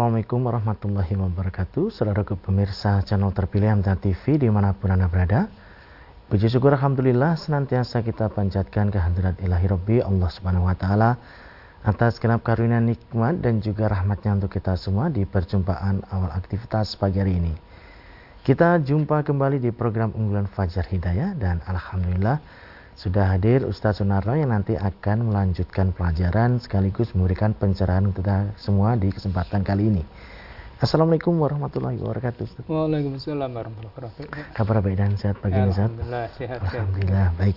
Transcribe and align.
Assalamualaikum 0.00 0.48
warahmatullahi 0.48 1.12
wabarakatuh. 1.12 1.92
Saudara 1.92 2.24
pemirsa 2.24 3.04
channel 3.04 3.36
terpilih 3.36 3.84
MTA 3.84 4.00
TV 4.00 4.40
di 4.40 4.48
mana 4.48 4.72
pun 4.72 4.88
Anda 4.96 5.12
berada 5.12 5.52
Puji 6.24 6.48
syukur 6.48 6.72
Alhamdulillah 6.72 7.36
senantiasa 7.36 8.00
kita 8.00 8.32
panjatkan 8.32 8.88
kehadirat 8.88 9.36
ilahi 9.44 9.66
Rabbi 9.68 9.96
Allah 10.00 10.32
subhanahu 10.32 10.64
wa 10.64 10.72
ta'ala 10.72 11.20
Atas 11.84 12.16
genap 12.16 12.40
karunia 12.40 12.80
nikmat 12.80 13.44
dan 13.44 13.60
juga 13.60 13.92
rahmatnya 13.92 14.40
untuk 14.40 14.56
kita 14.56 14.72
semua 14.80 15.12
di 15.12 15.28
perjumpaan 15.28 16.00
awal 16.08 16.32
aktivitas 16.32 16.96
pagi 16.96 17.20
hari 17.20 17.36
ini. 17.36 17.52
Kita 18.40 18.80
jumpa 18.80 19.20
kembali 19.20 19.60
di 19.60 19.68
program 19.68 20.16
unggulan 20.16 20.48
Fajar 20.48 20.88
Hidayah 20.88 21.36
dan 21.36 21.60
Alhamdulillah 21.68 22.40
sudah 23.00 23.32
hadir 23.32 23.64
Ustaz 23.64 24.04
Sunarno 24.04 24.36
yang 24.36 24.52
nanti 24.52 24.76
akan 24.76 25.32
melanjutkan 25.32 25.96
pelajaran 25.96 26.60
sekaligus 26.60 27.16
memberikan 27.16 27.56
pencerahan 27.56 28.12
kita 28.12 28.52
semua 28.60 28.92
di 28.92 29.08
kesempatan 29.08 29.64
kali 29.64 29.88
ini. 29.88 30.04
Assalamualaikum 30.76 31.32
warahmatullahi 31.40 31.96
wabarakatuh. 31.96 32.44
Ustaz. 32.44 32.60
Waalaikumsalam 32.68 33.56
warahmatullahi 33.56 33.96
wabarakatuh. 33.96 34.52
Kabar 34.52 34.84
baik 34.84 35.00
dan 35.00 35.16
sehat 35.16 35.40
pagi 35.40 35.56
ini 35.56 35.72
Ustaz? 35.72 35.88
Alhamdulillah 35.88 36.28
sehat. 36.36 36.60
Alhamdulillah 36.60 37.32
baik. 37.40 37.56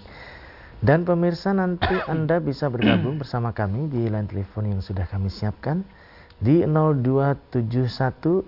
Dan 0.79 1.03
pemirsa 1.03 1.52
nanti 1.52 1.91
Anda 2.07 2.39
bisa 2.39 2.71
bergabung 2.71 3.19
bersama 3.19 3.52
kami 3.52 3.91
di 3.91 4.07
line 4.07 4.31
telepon 4.31 4.71
yang 4.71 4.80
sudah 4.80 5.11
kami 5.11 5.27
siapkan 5.27 5.83
di 6.39 6.63
02716793000. 6.63 8.47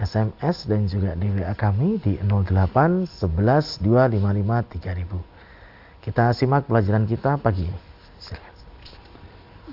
SMS 0.00 0.64
dan 0.64 0.88
juga 0.88 1.12
di 1.12 1.28
WA 1.28 1.52
kami 1.52 2.00
di 2.00 2.16
08 2.24 3.04
11 3.04 3.84
255 3.84 4.80
3000. 4.80 6.00
Kita 6.00 6.32
simak 6.32 6.64
pelajaran 6.64 7.04
kita 7.04 7.36
pagi 7.36 7.68
ini. 7.68 7.80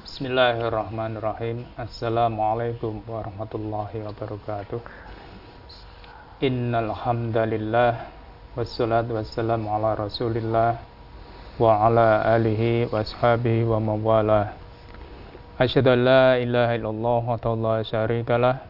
Bismillahirrahmanirrahim. 0.04 1.64
Assalamualaikum 1.80 3.00
warahmatullahi 3.08 4.04
wabarakatuh. 4.04 4.84
Innal 6.44 6.92
hamdalillah 6.92 8.12
wassalatu 8.60 9.16
wassalamu 9.16 9.72
ala 9.72 9.96
Rasulillah 9.96 10.76
wa 11.56 11.88
ala 11.88 12.28
alihi 12.36 12.92
washabihi 12.92 13.64
wa 13.64 13.80
mawalah. 13.80 14.52
Asyhadu 15.56 15.96
an 15.96 16.04
la 16.04 16.26
ilaha 16.36 16.76
illallah 16.76 17.24
wa 17.24 17.56
la 17.56 17.76
syarikalah 17.88 18.56
wa 18.60 18.67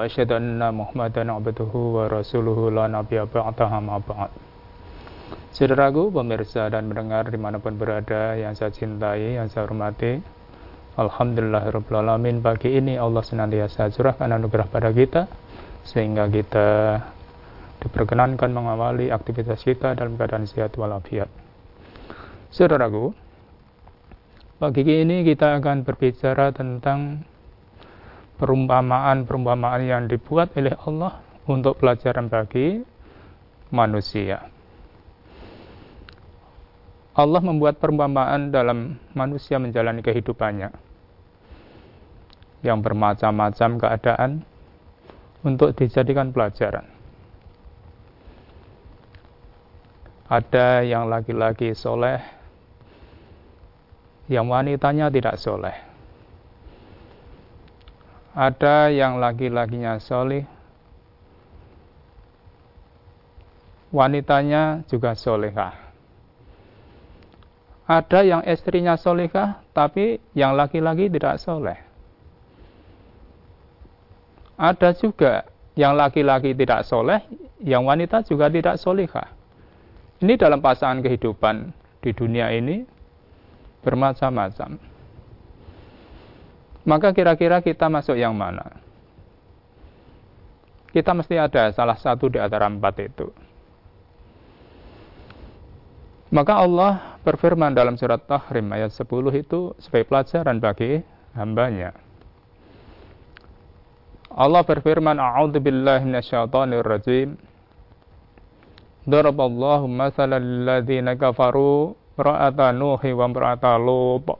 asyhadu 0.00 0.40
anna 0.40 0.72
Muhammadan 0.72 1.28
abduhu 1.28 2.00
wa 2.00 2.08
rasuluhu 2.08 2.72
la 2.72 2.88
nabiyya 2.88 3.28
ba'dahu 3.28 3.76
ma 3.84 4.00
ba'd. 4.00 4.32
Saudaraku, 5.52 6.08
pemirsa 6.08 6.72
dan 6.72 6.88
mendengar 6.88 7.28
di 7.28 7.36
mana 7.36 7.60
pun 7.60 7.76
berada 7.76 8.32
yang 8.40 8.56
saya 8.56 8.72
cintai, 8.72 9.36
yang 9.36 9.52
saya 9.52 9.68
hormati, 9.68 10.16
Alhamdulillahirrahmanirrahim 10.92 12.44
pagi 12.44 12.76
ini 12.76 13.00
Allah 13.00 13.24
senantiasa 13.24 13.88
curahkan 13.92 14.28
anugerah 14.28 14.68
pada 14.68 14.92
kita 14.92 15.24
sehingga 15.88 16.28
kita 16.28 17.00
diperkenankan 17.80 18.52
mengawali 18.52 19.08
aktivitas 19.08 19.64
kita 19.64 19.96
dalam 19.96 20.20
keadaan 20.20 20.44
sehat 20.44 20.76
walafiat. 20.76 21.32
Saudaraku, 22.52 23.16
pagi 24.60 24.84
ini 24.84 25.24
kita 25.24 25.56
akan 25.56 25.80
berbicara 25.80 26.52
tentang 26.52 27.24
perumpamaan-perumpamaan 28.42 29.86
yang 29.86 30.02
dibuat 30.10 30.50
oleh 30.58 30.74
Allah 30.82 31.22
untuk 31.46 31.78
pelajaran 31.78 32.26
bagi 32.26 32.82
manusia. 33.70 34.50
Allah 37.14 37.38
membuat 37.38 37.78
perumpamaan 37.78 38.50
dalam 38.50 38.98
manusia 39.14 39.62
menjalani 39.62 40.02
kehidupannya 40.02 40.74
yang 42.66 42.82
bermacam-macam 42.82 43.70
keadaan 43.78 44.30
untuk 45.46 45.78
dijadikan 45.78 46.34
pelajaran. 46.34 46.90
Ada 50.26 50.82
yang 50.82 51.06
laki-laki 51.06 51.76
soleh, 51.78 52.18
yang 54.26 54.50
wanitanya 54.50 55.12
tidak 55.12 55.38
soleh 55.38 55.91
ada 58.32 58.88
yang 58.88 59.20
laki-lakinya 59.20 60.00
solih, 60.00 60.48
wanitanya 63.92 64.84
juga 64.88 65.12
solehah. 65.12 65.76
Ada 67.84 68.24
yang 68.24 68.42
istrinya 68.48 68.96
solehah, 68.96 69.60
tapi 69.76 70.16
yang 70.32 70.56
laki-laki 70.56 71.12
tidak 71.12 71.36
soleh. 71.36 71.76
Ada 74.56 74.96
juga 74.96 75.44
yang 75.76 75.92
laki-laki 75.92 76.56
tidak 76.56 76.88
soleh, 76.88 77.20
yang 77.60 77.84
wanita 77.84 78.24
juga 78.24 78.48
tidak 78.48 78.80
solehah. 78.80 79.28
Ini 80.24 80.38
dalam 80.40 80.62
pasangan 80.64 81.02
kehidupan 81.04 81.74
di 82.00 82.10
dunia 82.14 82.48
ini 82.54 82.86
bermacam-macam. 83.82 84.91
Maka 86.82 87.14
kira-kira 87.14 87.62
kita 87.62 87.86
masuk 87.86 88.18
yang 88.18 88.34
mana? 88.34 88.82
Kita 90.92 91.16
mesti 91.16 91.40
ada 91.40 91.72
salah 91.72 91.96
satu 91.96 92.28
di 92.28 92.36
antara 92.36 92.68
empat 92.68 92.94
itu. 93.00 93.26
Maka 96.32 96.64
Allah 96.64 97.20
berfirman 97.22 97.76
dalam 97.76 97.94
surat 98.00 98.24
Tahrim 98.24 98.72
ayat 98.72 98.88
10 98.88 99.04
itu 99.36 99.76
sebagai 99.76 100.08
pelajaran 100.08 100.56
bagi 100.60 101.00
hambanya. 101.36 101.92
Allah 104.32 104.64
berfirman, 104.64 105.20
A'udhu 105.20 105.60
billahi 105.60 106.08
minasyaitonir 106.08 106.84
rajim. 106.84 107.36
Daraballahu 109.04 109.84
masalan 109.92 110.40
lilladzina 110.40 111.20
kafaru 111.20 111.92
ra'ata 112.16 112.72
Nuhi 112.72 113.12
wa 113.12 113.28
ra'ata 113.28 113.76
Lut. 113.76 114.32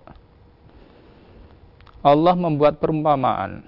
Allah 2.03 2.35
membuat 2.35 2.83
perumpamaan 2.83 3.63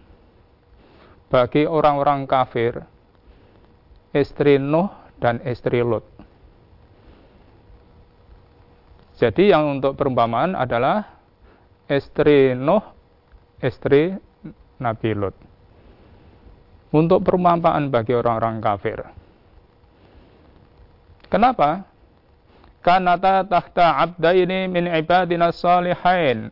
bagi 1.31 1.71
orang-orang 1.71 2.27
kafir, 2.27 2.83
istri 4.11 4.59
Nuh 4.59 4.91
dan 5.23 5.39
istri 5.47 5.83
Lut. 5.87 6.03
Jadi 9.15 9.55
yang 9.55 9.79
untuk 9.79 9.95
perumpamaan 9.95 10.59
adalah 10.59 11.07
istri 11.87 12.59
Nuh, 12.59 12.83
istri 13.63 14.19
Nabi 14.83 15.11
Lut. 15.15 15.37
Untuk 16.91 17.23
perumpamaan 17.23 17.91
bagi 17.91 18.15
orang-orang 18.15 18.59
kafir. 18.59 18.99
Kenapa? 21.31 21.87
Karena 22.83 23.15
tahta 23.19 24.03
abdaini 24.03 24.71
min 24.71 24.91
ibadina 24.91 25.51
salihain 25.51 26.51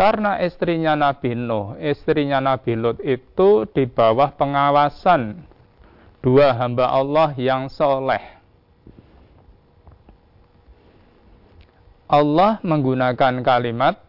karena 0.00 0.40
istrinya 0.40 0.96
Nabi 0.96 1.36
Nuh, 1.36 1.76
istrinya 1.76 2.40
Nabi 2.40 2.72
Lut 2.72 3.04
itu 3.04 3.68
di 3.68 3.84
bawah 3.84 4.32
pengawasan 4.32 5.44
dua 6.24 6.56
hamba 6.56 6.88
Allah 6.88 7.36
yang 7.36 7.68
soleh. 7.68 8.40
Allah 12.08 12.56
menggunakan 12.64 13.44
kalimat 13.44 14.00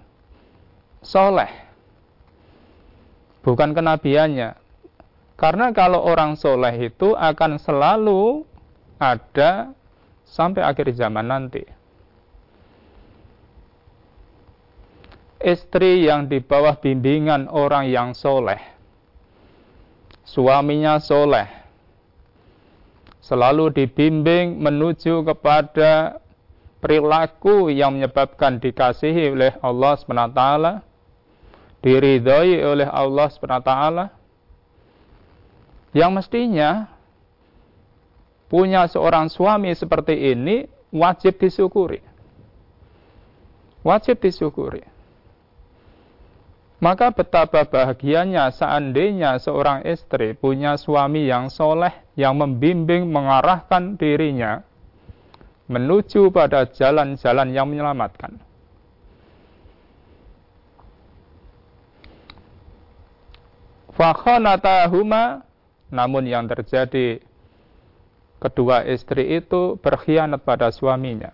soleh, 1.04 1.52
bukan 3.44 3.76
kenabiannya. 3.76 4.56
Karena 5.36 5.76
kalau 5.76 6.08
orang 6.08 6.40
soleh 6.40 6.88
itu 6.88 7.20
akan 7.20 7.60
selalu 7.60 8.48
ada 8.96 9.76
sampai 10.24 10.64
akhir 10.64 10.96
zaman 10.96 11.28
nanti. 11.28 11.81
Istri 15.42 16.06
yang 16.06 16.30
di 16.30 16.40
bawah 16.40 16.78
bimbingan 16.78 17.50
orang 17.50 17.90
yang 17.90 18.14
soleh, 18.14 18.62
suaminya 20.26 21.02
soleh, 21.02 21.50
selalu 23.22 23.74
dibimbing 23.74 24.58
menuju 24.62 25.26
kepada 25.26 26.22
perilaku 26.82 27.70
yang 27.70 27.94
menyebabkan 27.94 28.58
dikasihi 28.58 29.34
oleh 29.38 29.54
Allah 29.62 29.94
SWT, 29.96 30.42
diridhoi 31.86 32.62
oleh 32.66 32.90
Allah 32.90 33.28
SWT, 33.30 33.72
yang 35.94 36.12
mestinya 36.12 36.90
punya 38.52 38.84
seorang 38.90 39.32
suami 39.32 39.72
seperti 39.72 40.36
ini 40.36 40.68
wajib 40.92 41.40
disyukuri. 41.40 42.04
Wajib 43.82 44.20
disyukuri. 44.20 44.91
Maka 46.82 47.14
betapa 47.14 47.62
bahagianya 47.62 48.50
seandainya 48.50 49.38
seorang 49.38 49.86
istri 49.86 50.34
punya 50.34 50.82
suami 50.82 51.30
yang 51.30 51.54
soleh, 51.54 51.94
yang 52.18 52.42
membimbing, 52.42 53.06
mengarahkan 53.06 54.02
dirinya 54.02 54.66
menuju 55.70 56.34
pada 56.34 56.66
jalan-jalan 56.68 57.54
yang 57.54 57.70
menyelamatkan. 57.70 58.42
Fakhanatahuma 63.94 65.46
namun 65.94 66.26
yang 66.26 66.50
terjadi 66.50 67.22
kedua 68.42 68.90
istri 68.90 69.38
itu 69.38 69.78
berkhianat 69.78 70.42
pada 70.42 70.74
suaminya. 70.74 71.30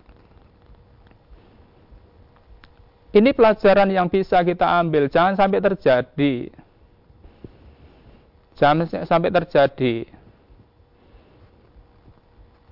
Ini 3.08 3.32
pelajaran 3.32 3.88
yang 3.88 4.12
bisa 4.12 4.44
kita 4.44 4.68
ambil, 4.84 5.08
jangan 5.08 5.32
sampai 5.32 5.64
terjadi. 5.64 6.34
Jangan 8.58 8.84
sampai 9.08 9.30
terjadi. 9.32 9.94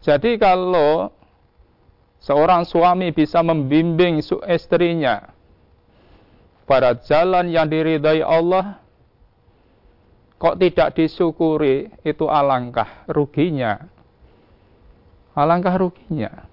Jadi 0.05 0.31
kalau 0.37 1.09
seorang 2.21 2.69
suami 2.69 3.11
bisa 3.17 3.41
membimbing 3.41 4.21
istrinya 4.51 5.33
pada 6.67 6.99
jalan 7.01 7.49
yang 7.49 7.71
diridhai 7.71 8.21
Allah, 8.21 8.83
kok 10.37 10.59
tidak 10.61 10.99
disyukuri, 10.99 11.89
itu 12.05 12.27
alangkah 12.27 13.07
ruginya. 13.09 13.87
Alangkah 15.33 15.75
ruginya. 15.79 16.45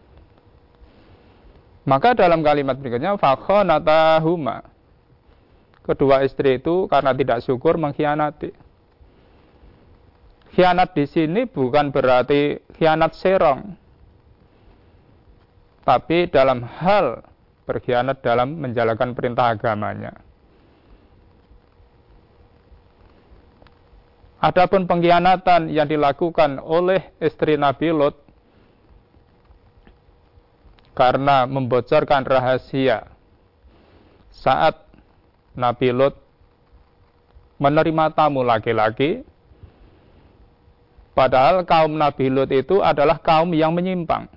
Maka 1.83 2.15
dalam 2.15 2.39
kalimat 2.39 2.79
berikutnya, 2.79 3.19
fakhonatahuma. 3.19 4.63
Kedua 5.83 6.23
istri 6.23 6.63
itu 6.63 6.87
karena 6.87 7.11
tidak 7.11 7.43
syukur 7.43 7.75
mengkhianati. 7.75 8.55
Khianat 10.55 10.95
di 10.95 11.03
sini 11.09 11.43
bukan 11.43 11.91
berarti 11.91 12.61
khianat 12.79 13.11
serong. 13.19 13.75
Tapi 15.83 16.31
dalam 16.31 16.63
hal 16.63 17.27
berkhianat 17.67 18.23
dalam 18.23 18.63
menjalankan 18.63 19.11
perintah 19.11 19.51
agamanya. 19.51 20.15
Adapun 24.39 24.87
pengkhianatan 24.87 25.71
yang 25.71 25.87
dilakukan 25.87 26.59
oleh 26.63 27.11
istri 27.19 27.59
Nabi 27.59 27.91
Lot 27.91 28.22
karena 30.93 31.49
membocorkan 31.49 32.25
rahasia 32.25 33.09
saat 34.33 34.77
Nabi 35.53 35.93
Lot 35.93 36.17
menerima 37.61 38.13
tamu 38.13 38.41
laki-laki 38.41 39.21
padahal 41.13 41.65
kaum 41.65 41.93
Nabi 41.93 42.29
Lot 42.29 42.49
itu 42.53 42.81
adalah 42.81 43.21
kaum 43.21 43.53
yang 43.53 43.73
menyimpang 43.73 44.29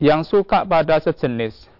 yang 0.00 0.20
suka 0.24 0.68
pada 0.68 1.00
sejenis 1.00 1.74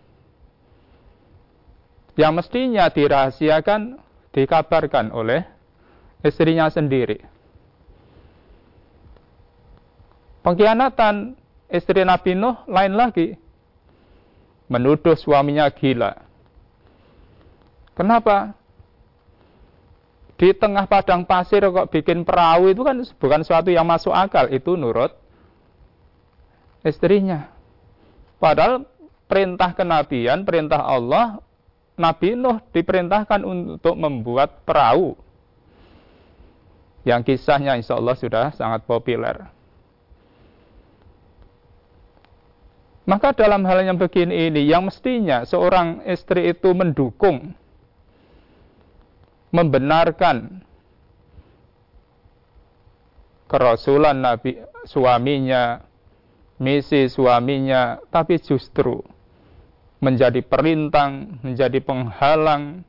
yang 2.15 2.33
mestinya 2.33 2.87
dirahasiakan 2.87 3.99
dikabarkan 4.31 5.11
oleh 5.11 5.43
istrinya 6.23 6.71
sendiri. 6.71 7.23
Pengkhianatan 10.43 11.35
istri 11.71 12.03
Nabi 12.05 12.37
Nuh 12.37 12.65
lain 12.69 12.95
lagi. 12.97 13.37
Menuduh 14.69 15.15
suaminya 15.15 15.69
gila. 15.69 16.17
Kenapa? 17.95 18.57
Di 20.35 20.51
tengah 20.51 20.91
padang 20.91 21.23
pasir 21.23 21.63
kok 21.63 21.95
bikin 21.95 22.27
perahu 22.27 22.73
itu 22.73 22.83
kan 22.83 23.07
bukan 23.21 23.41
sesuatu 23.47 23.71
yang 23.71 23.87
masuk 23.87 24.11
akal. 24.11 24.51
Itu 24.51 24.75
nurut 24.75 25.15
istrinya. 26.83 27.55
Padahal 28.43 28.85
perintah 29.31 29.73
kenabian, 29.73 30.43
perintah 30.43 30.83
Allah, 30.83 31.41
Nabi 31.95 32.35
Nuh 32.35 32.59
diperintahkan 32.75 33.47
untuk 33.47 33.95
membuat 33.95 34.67
perahu. 34.67 35.15
Yang 37.07 37.37
kisahnya 37.37 37.79
insya 37.79 38.01
Allah 38.01 38.17
sudah 38.17 38.51
sangat 38.57 38.89
populer. 38.89 39.54
Maka 43.05 43.37
dalam 43.37 43.69
hal 43.69 43.85
yang 43.85 44.01
begini 44.01 44.49
ini, 44.49 44.65
yang 44.65 44.89
mestinya 44.89 45.45
seorang 45.45 46.01
istri 46.09 46.49
itu 46.49 46.73
mendukung, 46.73 47.53
membenarkan 49.53 50.65
kerasulan 53.45 54.25
Nabi 54.25 54.57
suaminya, 54.89 55.85
misi 56.57 57.05
suaminya, 57.13 58.01
tapi 58.09 58.41
justru 58.41 59.05
menjadi 60.01 60.41
perintang, 60.45 61.41
menjadi 61.45 61.79
penghalang. 61.85 62.85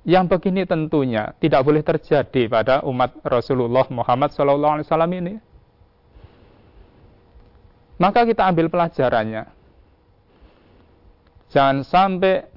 Yang 0.00 0.24
begini 0.32 0.64
tentunya 0.64 1.36
tidak 1.38 1.60
boleh 1.60 1.84
terjadi 1.84 2.48
pada 2.48 2.80
umat 2.88 3.20
Rasulullah 3.20 3.84
Muhammad 3.92 4.32
SAW 4.32 4.80
ini. 5.12 5.49
Maka 8.00 8.24
kita 8.24 8.48
ambil 8.48 8.72
pelajarannya. 8.72 9.44
Jangan 11.52 11.84
sampai 11.84 12.48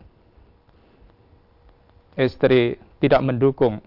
istri 2.15 2.79
tidak 3.03 3.19
mendukung 3.25 3.83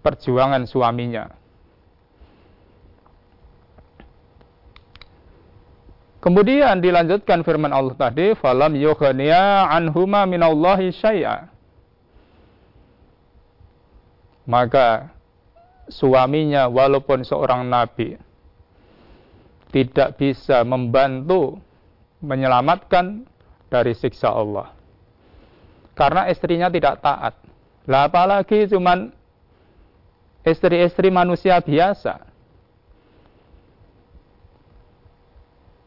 perjuangan 0.00 0.64
suaminya 0.64 1.28
Kemudian 6.24 6.80
dilanjutkan 6.80 7.44
firman 7.44 7.68
Allah 7.68 7.92
tadi, 8.00 8.32
falam 8.40 8.72
yughniya 8.80 9.68
anhuma 9.68 10.24
minallahi 10.24 10.88
syai'a. 10.88 11.52
Maka 14.48 15.12
suaminya 15.92 16.64
walaupun 16.72 17.28
seorang 17.28 17.68
nabi 17.68 18.16
tidak 19.74 20.14
bisa 20.14 20.62
membantu 20.62 21.58
menyelamatkan 22.22 23.26
dari 23.66 23.90
siksa 23.98 24.30
Allah. 24.30 24.70
Karena 25.98 26.30
istrinya 26.30 26.70
tidak 26.70 27.02
taat. 27.02 27.34
Lah 27.90 28.06
apalagi 28.06 28.70
cuman 28.70 29.10
istri-istri 30.46 31.10
manusia 31.10 31.58
biasa 31.58 32.32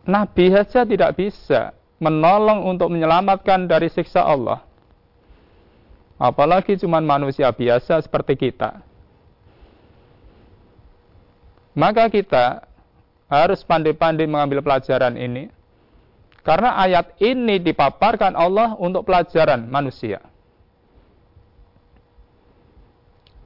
Nabi 0.07 0.55
saja 0.55 0.87
tidak 0.87 1.19
bisa 1.19 1.75
menolong 1.99 2.63
untuk 2.63 2.87
menyelamatkan 2.87 3.67
dari 3.67 3.91
siksa 3.91 4.23
Allah. 4.23 4.63
Apalagi 6.15 6.79
cuma 6.79 7.03
manusia 7.03 7.51
biasa 7.51 7.99
seperti 7.99 8.47
kita. 8.47 8.79
Maka 11.75 12.07
kita 12.09 12.66
harus 13.27 13.63
pandai-pandai 13.63 14.27
mengambil 14.27 14.63
pelajaran 14.63 15.15
ini. 15.19 15.51
Karena 16.43 16.79
ayat 16.79 17.19
ini 17.19 17.59
dipaparkan 17.59 18.31
Allah 18.31 18.75
untuk 18.79 19.03
pelajaran 19.03 19.67
manusia. 19.67 20.23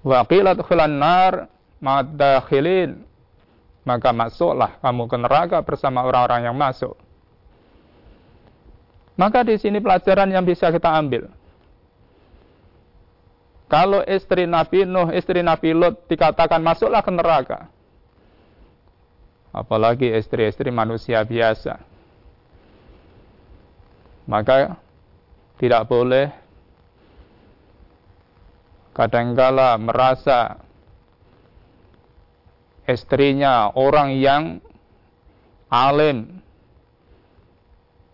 Waqilat 0.06 0.62
khulan 0.66 0.98
nar 0.98 1.50
ma'adakhilin 1.82 3.12
maka 3.82 4.14
masuklah 4.14 4.78
kamu 4.82 5.10
ke 5.10 5.18
neraka 5.18 5.58
bersama 5.66 6.06
orang-orang 6.06 6.46
yang 6.46 6.58
masuk. 6.58 6.94
Maka 9.18 9.46
di 9.46 9.58
sini 9.58 9.82
pelajaran 9.82 10.30
yang 10.30 10.46
bisa 10.46 10.70
kita 10.70 10.90
ambil. 10.90 11.30
Kalau 13.70 14.04
istri 14.04 14.46
Nabi 14.46 14.84
Nuh, 14.84 15.14
istri 15.16 15.42
Nabi 15.42 15.72
Lut 15.72 15.96
dikatakan 16.12 16.60
masuklah 16.60 17.02
ke 17.02 17.12
neraka. 17.14 17.60
Apalagi 19.52 20.08
istri-istri 20.16 20.72
manusia 20.72 21.20
biasa. 21.28 21.76
Maka 24.28 24.80
tidak 25.60 25.92
boleh 25.92 26.32
kadangkala 28.96 29.76
merasa 29.76 30.60
istrinya 32.88 33.72
orang 33.76 34.16
yang 34.16 34.44
alim, 35.72 36.40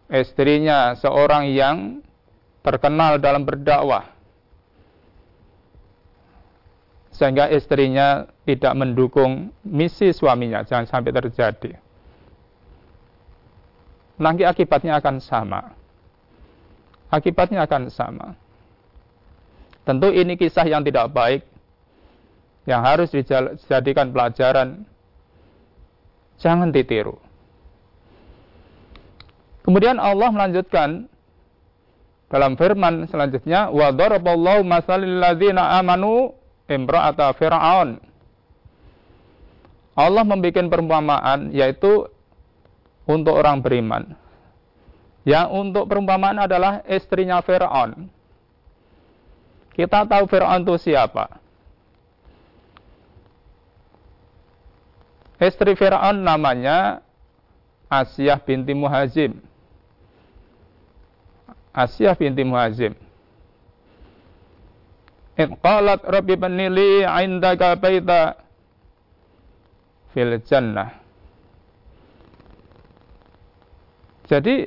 istrinya 0.09 0.93
seorang 0.97 1.49
yang 1.53 1.77
terkenal 2.61 3.17
dalam 3.17 3.45
berdakwah, 3.45 4.16
sehingga 7.17 7.49
istrinya 7.49 8.29
tidak 8.45 8.77
mendukung 8.77 9.49
misi 9.65 10.13
suaminya, 10.13 10.61
jangan 10.61 10.85
sampai 10.85 11.09
terjadi. 11.09 11.73
Nanti 14.21 14.45
akibatnya 14.45 15.01
akan 15.01 15.17
sama. 15.17 15.73
Akibatnya 17.09 17.65
akan 17.65 17.89
sama. 17.89 18.37
Tentu 19.81 20.13
ini 20.13 20.37
kisah 20.37 20.69
yang 20.69 20.85
tidak 20.85 21.09
baik 21.09 21.41
yang 22.69 22.83
harus 22.83 23.09
dijadikan 23.09 24.13
pelajaran 24.13 24.85
jangan 26.37 26.69
ditiru. 26.69 27.17
Kemudian 29.63 29.97
Allah 29.97 30.29
melanjutkan 30.29 31.07
dalam 32.27 32.59
firman 32.59 33.07
selanjutnya 33.07 33.71
wa 33.71 33.87
daraballahu 33.95 34.67
masalil 34.67 35.23
ladzina 35.23 35.79
amanu 35.79 36.35
imra'ata 36.67 37.31
fir'aun 37.35 38.03
Allah 39.97 40.21
membuat 40.21 40.69
perumpamaan 40.69 41.49
yaitu 41.49 42.05
untuk 43.09 43.33
orang 43.33 43.65
beriman. 43.65 44.13
Yang 45.25 45.47
untuk 45.57 45.83
perumpamaan 45.89 46.37
adalah 46.37 46.85
istrinya 46.85 47.41
Fir'aun. 47.41 48.05
Kita 49.73 50.05
tahu 50.05 50.29
Fir'aun 50.29 50.61
itu 50.61 50.77
siapa? 50.77 51.41
Istri 55.41 55.73
Fir'aun 55.73 56.21
namanya 56.21 57.01
Asiyah 57.89 58.37
binti 58.37 58.77
Muhazim. 58.77 59.41
Asiyah 61.73 62.13
binti 62.13 62.45
Muhazim. 62.45 62.93
Qalat 65.37 66.01
Rabbi 66.01 66.33
banili 66.33 67.05
indaka 67.05 67.77
baita 67.77 68.41
fil 70.09 70.41
jannah. 70.41 70.97
Jadi 74.25 74.65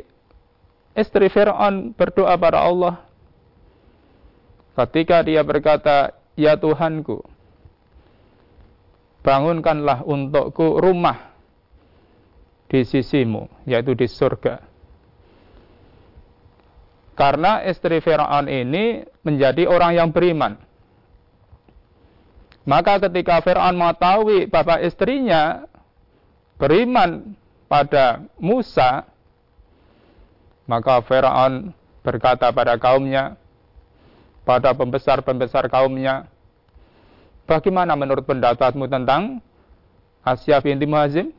istri 0.94 1.26
Fir'aun 1.26 1.90
berdoa 1.90 2.38
pada 2.38 2.62
Allah 2.62 3.02
ketika 4.78 5.26
dia 5.26 5.42
berkata, 5.42 6.14
"Ya 6.38 6.54
Tuhanku, 6.54 7.20
bangunkanlah 9.26 10.06
untukku 10.06 10.78
rumah 10.78 11.34
di 12.70 12.86
sisimu, 12.86 13.50
yaitu 13.66 13.98
di 13.98 14.06
surga." 14.06 14.69
Karena 17.20 17.60
istri 17.68 18.00
Fir'aun 18.00 18.48
ini 18.48 19.04
menjadi 19.20 19.68
orang 19.68 19.92
yang 19.92 20.08
beriman. 20.08 20.56
Maka 22.64 22.96
ketika 22.96 23.44
Fir'aun 23.44 23.76
mengetahui 23.76 24.48
bapak 24.48 24.80
istrinya 24.88 25.68
beriman 26.56 27.36
pada 27.68 28.24
Musa, 28.40 29.04
maka 30.64 31.04
Fir'aun 31.04 31.76
berkata 32.00 32.48
pada 32.56 32.80
kaumnya, 32.80 33.36
pada 34.48 34.72
pembesar-pembesar 34.72 35.68
kaumnya, 35.68 36.24
bagaimana 37.44 38.00
menurut 38.00 38.24
pendapatmu 38.24 38.88
tentang 38.88 39.44
Asia 40.24 40.56
binti 40.64 40.88
Muhazim? 40.88 41.36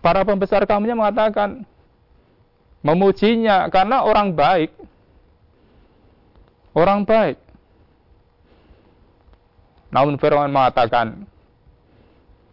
Para 0.00 0.24
pembesar 0.24 0.64
kaumnya 0.64 0.96
mengatakan, 0.96 1.68
memujinya 2.80 3.68
karena 3.68 4.04
orang 4.04 4.32
baik. 4.32 4.72
Orang 6.70 7.02
baik. 7.04 7.36
Namun 9.90 10.14
Fir'aun 10.22 10.54
mengatakan, 10.54 11.26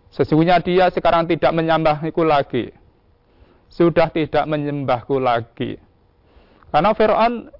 sesungguhnya 0.09 0.57
dia 0.57 0.89
sekarang 0.89 1.29
tidak 1.29 1.53
menyembahku 1.53 2.25
lagi. 2.25 2.73
Sudah 3.69 4.09
tidak 4.09 4.49
menyembahku 4.49 5.21
lagi. 5.21 5.77
Karena 6.73 6.91
Fir'aun 6.97 7.53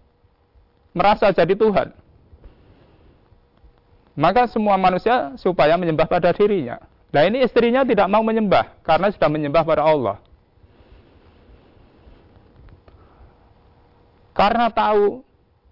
merasa 0.97 1.29
jadi 1.29 1.53
Tuhan. 1.53 1.93
Maka 4.17 4.50
semua 4.50 4.81
manusia 4.81 5.38
supaya 5.38 5.77
menyembah 5.77 6.09
pada 6.09 6.33
dirinya. 6.33 6.81
Nah 7.13 7.21
ini 7.29 7.45
istrinya 7.45 7.86
tidak 7.86 8.09
mau 8.09 8.25
menyembah 8.25 8.81
karena 8.81 9.13
sudah 9.13 9.29
menyembah 9.29 9.62
pada 9.62 9.86
Allah. 9.86 10.17
Karena 14.38 14.70
tahu 14.70 15.25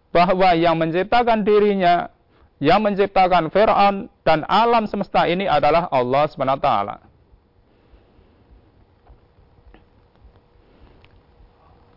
bahwa 0.10 0.58
yang 0.58 0.74
menciptakan 0.82 1.46
dirinya 1.46 2.10
yang 2.58 2.82
menciptakan 2.82 3.54
Fir'aun 3.54 4.10
dan 4.26 4.42
alam 4.50 4.90
semesta 4.90 5.30
ini 5.30 5.46
adalah 5.46 5.92
Allah 5.94 6.26
SWT. 6.26 6.70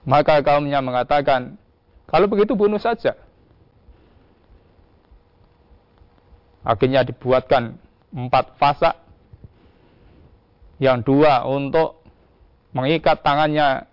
Maka 0.08 0.40
kaumnya 0.40 0.80
mengatakan, 0.80 1.60
kalau 2.08 2.26
begitu 2.28 2.56
bunuh 2.56 2.80
saja. 2.80 3.16
Akhirnya 6.64 7.04
dibuatkan 7.04 7.76
empat 8.12 8.56
fasa. 8.60 8.96
Yang 10.78 11.10
dua 11.10 11.42
untuk 11.44 12.00
mengikat 12.70 13.20
tangannya, 13.20 13.87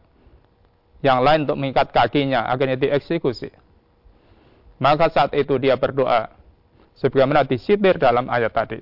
yang 1.05 1.21
lain 1.21 1.45
untuk 1.45 1.61
mengikat 1.61 1.93
kakinya. 1.93 2.49
Akhirnya 2.49 2.81
dieksekusi. 2.81 3.53
Maka 4.81 5.07
saat 5.13 5.31
itu 5.37 5.55
dia 5.61 5.77
berdoa, 5.77 6.33
sebagaimana 6.97 7.45
disitir 7.45 7.95
dalam 7.95 8.27
ayat 8.27 8.51
tadi. 8.51 8.81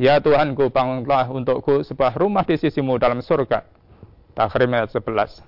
Ya 0.00 0.22
Tuhanku, 0.22 0.70
bangunlah 0.70 1.28
untukku 1.28 1.84
sebuah 1.84 2.16
rumah 2.16 2.46
di 2.46 2.56
sisimu 2.56 2.96
dalam 2.96 3.20
surga. 3.20 3.66
Takhrim 4.36 4.70
ayat 4.72 4.92
11. 4.92 5.44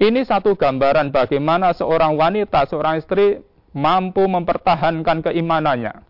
Ini 0.00 0.20
satu 0.28 0.52
gambaran 0.52 1.08
bagaimana 1.08 1.72
seorang 1.72 2.16
wanita, 2.16 2.68
seorang 2.68 3.00
istri 3.00 3.40
mampu 3.72 4.24
mempertahankan 4.28 5.24
keimanannya. 5.24 6.04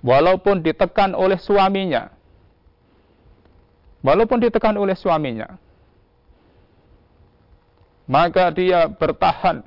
Walaupun 0.00 0.64
ditekan 0.64 1.12
oleh 1.12 1.36
suaminya. 1.36 2.08
Walaupun 4.00 4.40
ditekan 4.40 4.80
oleh 4.80 4.96
suaminya. 4.96 5.60
Maka 8.10 8.50
dia 8.50 8.90
bertahan 8.90 9.62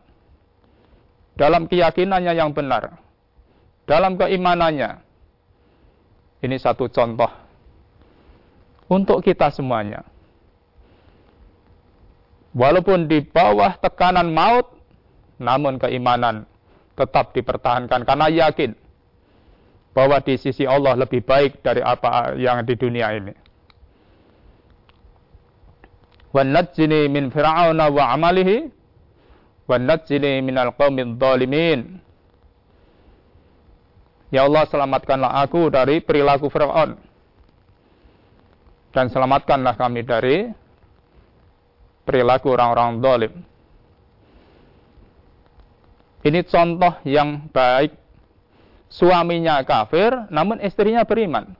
dalam 1.39 1.63
keyakinannya 1.63 2.35
yang 2.35 2.51
benar, 2.51 2.99
dalam 3.87 4.19
keimanannya. 4.19 4.99
Ini 6.43 6.59
satu 6.59 6.91
contoh 6.91 7.31
untuk 8.91 9.23
kita 9.23 9.47
semuanya. 9.47 10.03
Walaupun 12.51 13.07
di 13.07 13.23
bawah 13.23 13.79
tekanan 13.79 14.35
maut, 14.35 14.75
namun 15.39 15.79
keimanan 15.79 16.43
tetap 16.99 17.31
dipertahankan 17.31 18.05
karena 18.05 18.27
yakin 18.29 18.75
bahwa 19.95 20.21
di 20.21 20.37
sisi 20.37 20.67
Allah 20.67 20.99
lebih 20.99 21.23
baik 21.23 21.63
dari 21.63 21.79
apa 21.79 22.35
yang 22.35 22.61
di 22.67 22.75
dunia 22.77 23.07
ini. 23.17 23.42
Wa 26.33 26.41
najjini 26.41 27.05
min 27.13 27.29
fir'auna 27.29 27.93
wa 27.93 28.03
amalihi 28.17 28.65
wa 29.69 29.77
najjini 29.77 30.41
minal 30.41 30.73
qawmin 30.73 31.21
dhalimin. 31.21 32.01
Ya 34.33 34.49
Allah 34.49 34.65
selamatkanlah 34.65 35.45
aku 35.45 35.69
dari 35.69 36.01
perilaku 36.01 36.49
Fir'aun. 36.49 36.97
Dan 38.89 39.13
selamatkanlah 39.13 39.77
kami 39.77 40.01
dari 40.01 40.49
perilaku 42.01 42.49
orang-orang 42.53 42.97
zalim. 43.01 43.33
Ini 46.23 46.39
contoh 46.49 46.93
yang 47.05 47.45
baik. 47.53 47.93
Suaminya 48.93 49.57
kafir, 49.65 50.13
namun 50.29 50.61
istrinya 50.61 51.01
beriman. 51.01 51.57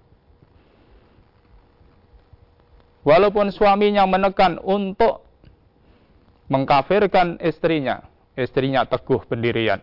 Walaupun 3.04 3.52
suaminya 3.52 4.08
menekan 4.08 4.60
untuk 4.64 5.28
mengkafirkan 6.48 7.40
istrinya. 7.44 8.04
Istrinya 8.34 8.82
teguh 8.90 9.22
pendirian. 9.30 9.78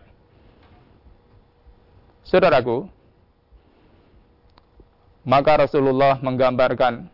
Saudaraku, 2.27 2.83
maka 5.23 5.63
Rasulullah 5.63 6.19
menggambarkan 6.19 7.07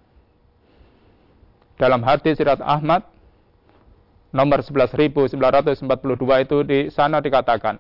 dalam 1.78 2.02
hadis 2.02 2.42
Sirat 2.42 2.58
Ahmad 2.64 3.06
nomor 4.34 4.66
11942 4.66 5.38
itu 6.44 6.58
di 6.66 6.80
sana 6.90 7.22
dikatakan 7.22 7.78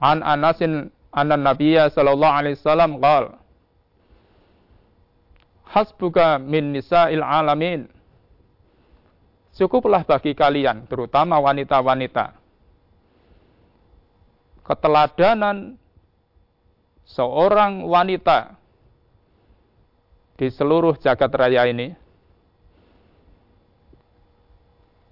An 0.00 0.20
Anasin 0.20 0.92
anan 1.12 1.42
Nabiya 1.44 1.88
sallallahu 1.92 2.36
alaihi 2.36 2.56
wasallam 2.60 3.00
Hasbuka 5.70 6.42
min 6.42 6.74
nisa'il 6.74 7.22
alamin 7.22 7.86
Cukuplah 9.50 10.06
bagi 10.06 10.32
kalian, 10.32 10.86
terutama 10.86 11.36
wanita-wanita, 11.42 12.32
keteladanan 14.62 15.74
seorang 17.04 17.82
wanita 17.82 18.54
di 20.38 20.48
seluruh 20.48 20.94
jagat 21.02 21.28
raya 21.34 21.66
ini. 21.66 21.92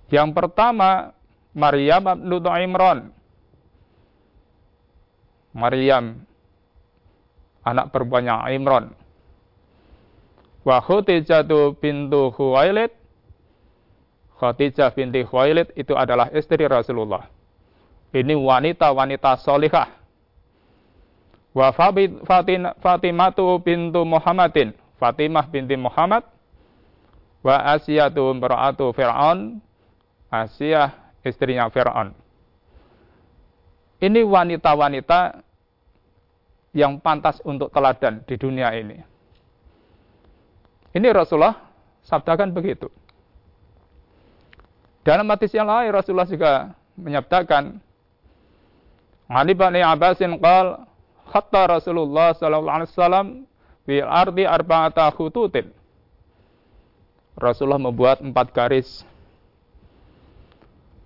Yang 0.08 0.30
pertama, 0.32 1.12
Maryam 1.52 2.16
bin 2.24 2.48
Imran. 2.48 3.12
Maryam, 5.52 6.24
anak 7.66 7.90
perempuannya 7.92 8.54
Imran. 8.54 8.96
Wa 10.68 10.84
Khutijatu 10.84 11.80
bintu 11.80 12.28
Khuwailid 12.36 12.92
Khadijah 14.36 14.92
binti 14.94 15.24
Khuwailid 15.24 15.72
itu 15.74 15.98
adalah 15.98 16.30
istri 16.30 16.62
Rasulullah. 16.68 17.26
Ini 18.14 18.38
wanita-wanita 18.38 19.34
solihah. 19.42 19.90
Wa 21.50 21.74
Fatimatu 22.78 23.58
bintu 23.58 24.06
Muhammadin. 24.06 24.70
Fatimah 25.02 25.50
binti 25.50 25.74
Muhammad. 25.74 26.22
Wa 27.42 27.74
Asiyatu 27.74 28.30
imra'atu 28.30 28.94
Fir'aun. 28.94 29.58
Asiyah 30.30 31.18
istrinya 31.26 31.66
Fir'aun. 31.66 32.14
Ini 33.98 34.22
wanita-wanita 34.22 35.42
yang 36.78 37.02
pantas 37.02 37.42
untuk 37.42 37.74
teladan 37.74 38.22
di 38.22 38.38
dunia 38.38 38.70
ini. 38.78 39.02
Ini 40.96 41.08
Rasulullah 41.12 41.68
sabdakan 42.04 42.52
begitu. 42.56 42.88
Dalam 45.04 45.28
hadis 45.28 45.52
yang 45.56 45.68
lain 45.68 45.92
Rasulullah 45.92 46.28
juga 46.28 46.52
menyabdakan 46.96 47.80
Ali 49.28 49.52
bin 49.52 49.76
Abbasin 49.76 50.40
qal 50.40 50.88
khatta 51.28 51.68
Rasulullah 51.68 52.32
sallallahu 52.32 52.76
alaihi 52.80 52.92
wasallam 52.92 53.26
fi 53.84 54.00
ardi 54.00 54.44
arba'ata 54.48 55.08
khututin. 55.12 55.68
Rasulullah 57.36 57.78
membuat 57.78 58.24
empat 58.24 58.50
garis. 58.50 59.04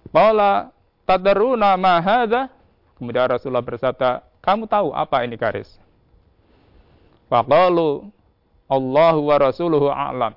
Qala 0.09 0.71
tadaruna 1.05 1.75
ma 1.77 1.99
hadha? 2.01 2.49
Kemudian 2.97 3.27
Rasulullah 3.27 3.65
bersabda, 3.65 4.23
"Kamu 4.41 4.71
tahu 4.71 4.95
apa 4.95 5.27
ini 5.27 5.35
garis?" 5.35 5.69
Faqalu 7.27 8.07
Allahu 8.73 9.29
wa 9.29 9.37
rasuluhu 9.37 9.93
a'lam. 9.93 10.33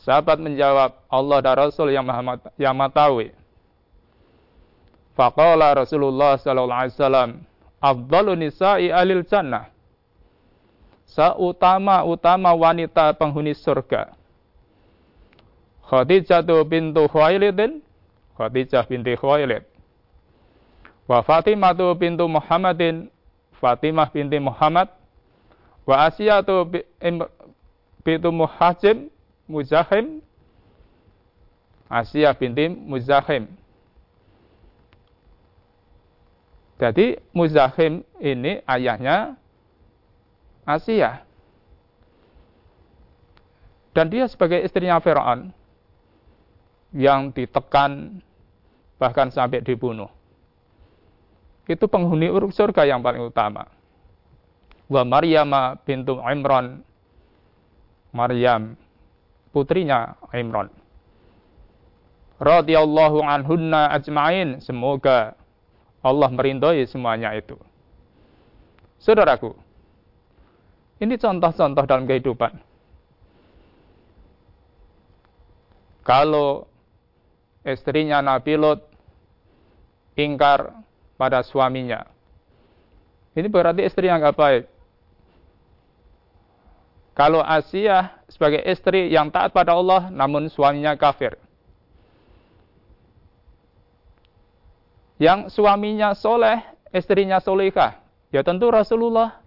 Sahabat 0.00 0.40
menjawab, 0.40 0.96
Allah 1.12 1.38
dan 1.44 1.54
Rasul 1.60 1.92
yang 1.92 2.08
maha 2.08 2.40
yang 2.56 2.72
matawi. 2.72 3.36
Faqala 5.12 5.76
Rasulullah 5.76 6.40
sallallahu 6.40 6.80
alaihi 6.80 6.96
wasallam, 6.96 7.30
afdalu 7.78 8.48
nisa'i 8.48 8.88
alil 8.88 9.22
jannah. 9.28 9.68
Seutama-utama 11.12 12.56
wanita 12.56 13.12
penghuni 13.12 13.52
surga. 13.52 14.16
Khadijah 15.84 16.40
bintu 16.64 17.04
Khuwailidin, 17.12 17.84
Khadijah 18.40 18.88
binti 18.88 19.12
Khuwailid. 19.12 19.68
Wa 21.04 21.20
Fatimah 21.20 21.76
bintu 21.92 22.24
Muhammadin, 22.24 23.12
Fatimah 23.60 24.08
binti 24.08 24.40
Muhammad. 24.40 24.88
Wa 25.82 26.06
Asiyah 26.10 26.42
bintu 28.02 28.28
Muhajim, 28.30 29.10
Muzahim 29.50 30.22
Asia 31.92 32.32
binti 32.32 32.72
Muzahim. 32.72 33.52
Jadi 36.80 37.20
Muzahim 37.36 38.00
ini 38.16 38.64
ayahnya 38.64 39.36
Asia. 40.64 41.20
Dan 43.92 44.08
dia 44.08 44.24
sebagai 44.24 44.64
istrinya 44.64 44.96
Firaun 45.04 45.52
yang 46.96 47.28
ditekan 47.28 48.24
bahkan 48.96 49.28
sampai 49.28 49.60
dibunuh. 49.60 50.08
Itu 51.68 51.84
penghuni 51.92 52.32
surga 52.32 52.88
yang 52.88 53.04
paling 53.04 53.20
utama. 53.28 53.68
Wa 54.92 55.08
Maryam 55.08 55.80
bintu 55.88 56.20
Imran. 56.20 56.84
Maryam 58.12 58.76
putrinya 59.56 60.20
Imran. 60.36 60.68
Radiyallahu 62.36 63.24
anhunna 63.24 63.88
ajma'in. 63.96 64.60
Semoga 64.60 65.32
Allah 66.04 66.28
merindai 66.28 66.84
semuanya 66.84 67.32
itu. 67.32 67.56
Saudaraku, 69.00 69.56
ini 71.00 71.16
contoh-contoh 71.16 71.84
dalam 71.88 72.04
kehidupan. 72.04 72.52
Kalau 76.02 76.66
istrinya 77.62 78.18
Nabi 78.18 78.58
Lot 78.58 78.82
ingkar 80.18 80.74
pada 81.14 81.46
suaminya, 81.46 82.02
ini 83.38 83.46
berarti 83.46 83.86
istri 83.86 84.10
yang 84.10 84.18
gak 84.18 84.34
baik. 84.34 84.71
Kalau 87.12 87.44
Asia 87.44 88.24
sebagai 88.32 88.64
istri 88.64 89.12
yang 89.12 89.28
taat 89.28 89.52
pada 89.52 89.76
Allah 89.76 90.08
namun 90.08 90.48
suaminya 90.48 90.96
kafir. 90.96 91.36
Yang 95.20 95.52
suaminya 95.54 96.16
soleh, 96.16 96.64
istrinya 96.90 97.38
solehah. 97.38 98.00
Ya 98.32 98.40
tentu 98.40 98.72
Rasulullah. 98.72 99.38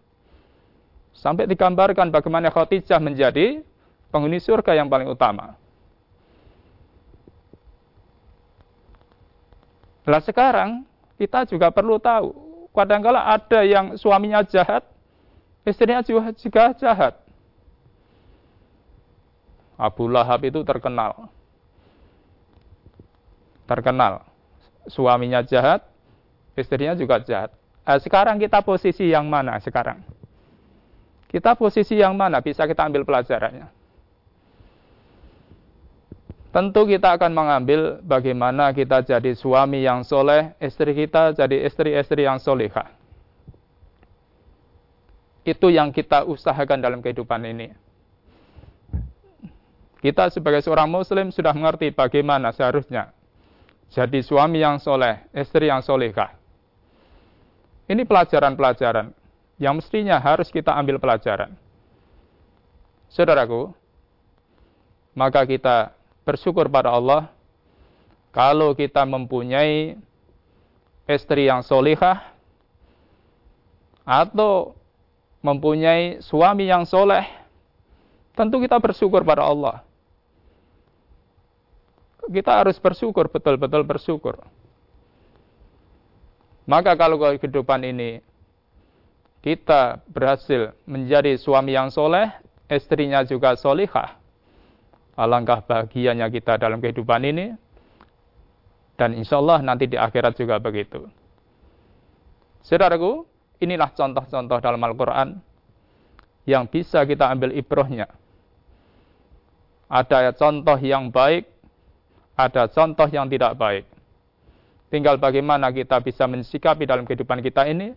Sampai 1.18 1.50
digambarkan 1.50 2.14
bagaimana 2.14 2.54
Khadijah 2.54 3.02
menjadi 3.02 3.66
penghuni 4.14 4.38
surga 4.38 4.78
yang 4.78 4.88
paling 4.88 5.10
utama. 5.10 5.58
Nah 10.06 10.22
sekarang 10.22 10.86
kita 11.18 11.50
juga 11.50 11.74
perlu 11.74 11.98
tahu, 11.98 12.30
kadangkala 12.78 13.26
ada 13.26 13.66
yang 13.66 13.98
suaminya 13.98 14.46
jahat, 14.46 14.86
istrinya 15.66 16.06
juga, 16.06 16.30
juga 16.38 16.64
jahat. 16.78 17.25
Abu 19.76 20.08
Lahab 20.08 20.44
itu 20.48 20.64
terkenal. 20.64 21.28
Terkenal. 23.68 24.24
Suaminya 24.88 25.44
jahat, 25.44 25.84
istrinya 26.56 26.96
juga 26.96 27.20
jahat. 27.20 27.52
Eh, 27.86 28.00
sekarang 28.02 28.42
kita 28.42 28.64
posisi 28.66 29.12
yang 29.12 29.28
mana 29.28 29.60
sekarang? 29.62 30.02
Kita 31.30 31.54
posisi 31.54 32.00
yang 32.00 32.16
mana? 32.16 32.40
Bisa 32.40 32.64
kita 32.64 32.88
ambil 32.88 33.04
pelajarannya. 33.04 33.68
Tentu 36.56 36.88
kita 36.88 37.20
akan 37.20 37.36
mengambil 37.36 38.00
bagaimana 38.00 38.72
kita 38.72 39.04
jadi 39.04 39.36
suami 39.36 39.84
yang 39.84 40.08
soleh, 40.08 40.56
istri 40.64 40.96
kita 40.96 41.36
jadi 41.36 41.68
istri-istri 41.68 42.24
yang 42.24 42.40
solehah. 42.40 42.96
Itu 45.44 45.68
yang 45.68 45.92
kita 45.92 46.24
usahakan 46.24 46.80
dalam 46.80 47.04
kehidupan 47.04 47.44
ini. 47.44 47.76
Kita 50.06 50.30
sebagai 50.30 50.62
seorang 50.62 50.86
muslim 50.86 51.34
sudah 51.34 51.50
mengerti 51.50 51.90
bagaimana 51.90 52.54
seharusnya 52.54 53.10
jadi 53.90 54.22
suami 54.22 54.62
yang 54.62 54.78
soleh, 54.78 55.26
istri 55.34 55.66
yang 55.66 55.82
solehah. 55.82 56.38
Ini 57.90 58.06
pelajaran-pelajaran 58.06 59.10
yang 59.58 59.82
mestinya 59.82 60.22
harus 60.22 60.54
kita 60.54 60.78
ambil 60.78 61.02
pelajaran. 61.02 61.58
Saudaraku, 63.10 63.74
maka 65.18 65.42
kita 65.42 65.98
bersyukur 66.22 66.70
pada 66.70 66.94
Allah 66.94 67.34
kalau 68.30 68.78
kita 68.78 69.10
mempunyai 69.10 69.98
istri 71.10 71.50
yang 71.50 71.66
solehah 71.66 72.30
atau 74.06 74.78
mempunyai 75.42 76.22
suami 76.22 76.70
yang 76.70 76.86
soleh, 76.86 77.26
tentu 78.38 78.62
kita 78.62 78.78
bersyukur 78.78 79.26
pada 79.26 79.50
Allah 79.50 79.82
kita 82.30 82.66
harus 82.66 82.78
bersyukur, 82.82 83.30
betul-betul 83.30 83.84
bersyukur. 83.86 84.42
Maka 86.66 86.98
kalau 86.98 87.22
kehidupan 87.22 87.86
ini 87.86 88.26
kita 89.46 90.02
berhasil 90.10 90.74
menjadi 90.90 91.38
suami 91.38 91.78
yang 91.78 91.94
soleh, 91.94 92.34
istrinya 92.66 93.22
juga 93.22 93.54
solihah. 93.54 94.18
Alangkah 95.14 95.62
bahagianya 95.62 96.28
kita 96.34 96.58
dalam 96.58 96.82
kehidupan 96.82 97.22
ini. 97.24 97.54
Dan 98.96 99.14
insya 99.14 99.38
Allah 99.38 99.60
nanti 99.62 99.86
di 99.92 100.00
akhirat 100.00 100.40
juga 100.40 100.58
begitu. 100.58 101.06
Saudaraku, 102.64 103.28
inilah 103.62 103.92
contoh-contoh 103.94 104.58
dalam 104.64 104.82
Al-Quran 104.82 105.38
yang 106.50 106.66
bisa 106.66 107.06
kita 107.06 107.30
ambil 107.30 107.54
ibrohnya. 107.54 108.08
Ada 109.86 110.34
contoh 110.34 110.80
yang 110.82 111.14
baik 111.14 111.55
ada 112.36 112.68
contoh 112.68 113.08
yang 113.08 113.32
tidak 113.32 113.56
baik. 113.56 113.88
Tinggal 114.92 115.18
bagaimana 115.18 115.72
kita 115.72 116.00
bisa 116.04 116.28
mensikapi 116.28 116.88
dalam 116.88 117.08
kehidupan 117.08 117.42
kita 117.42 117.68
ini 117.68 117.96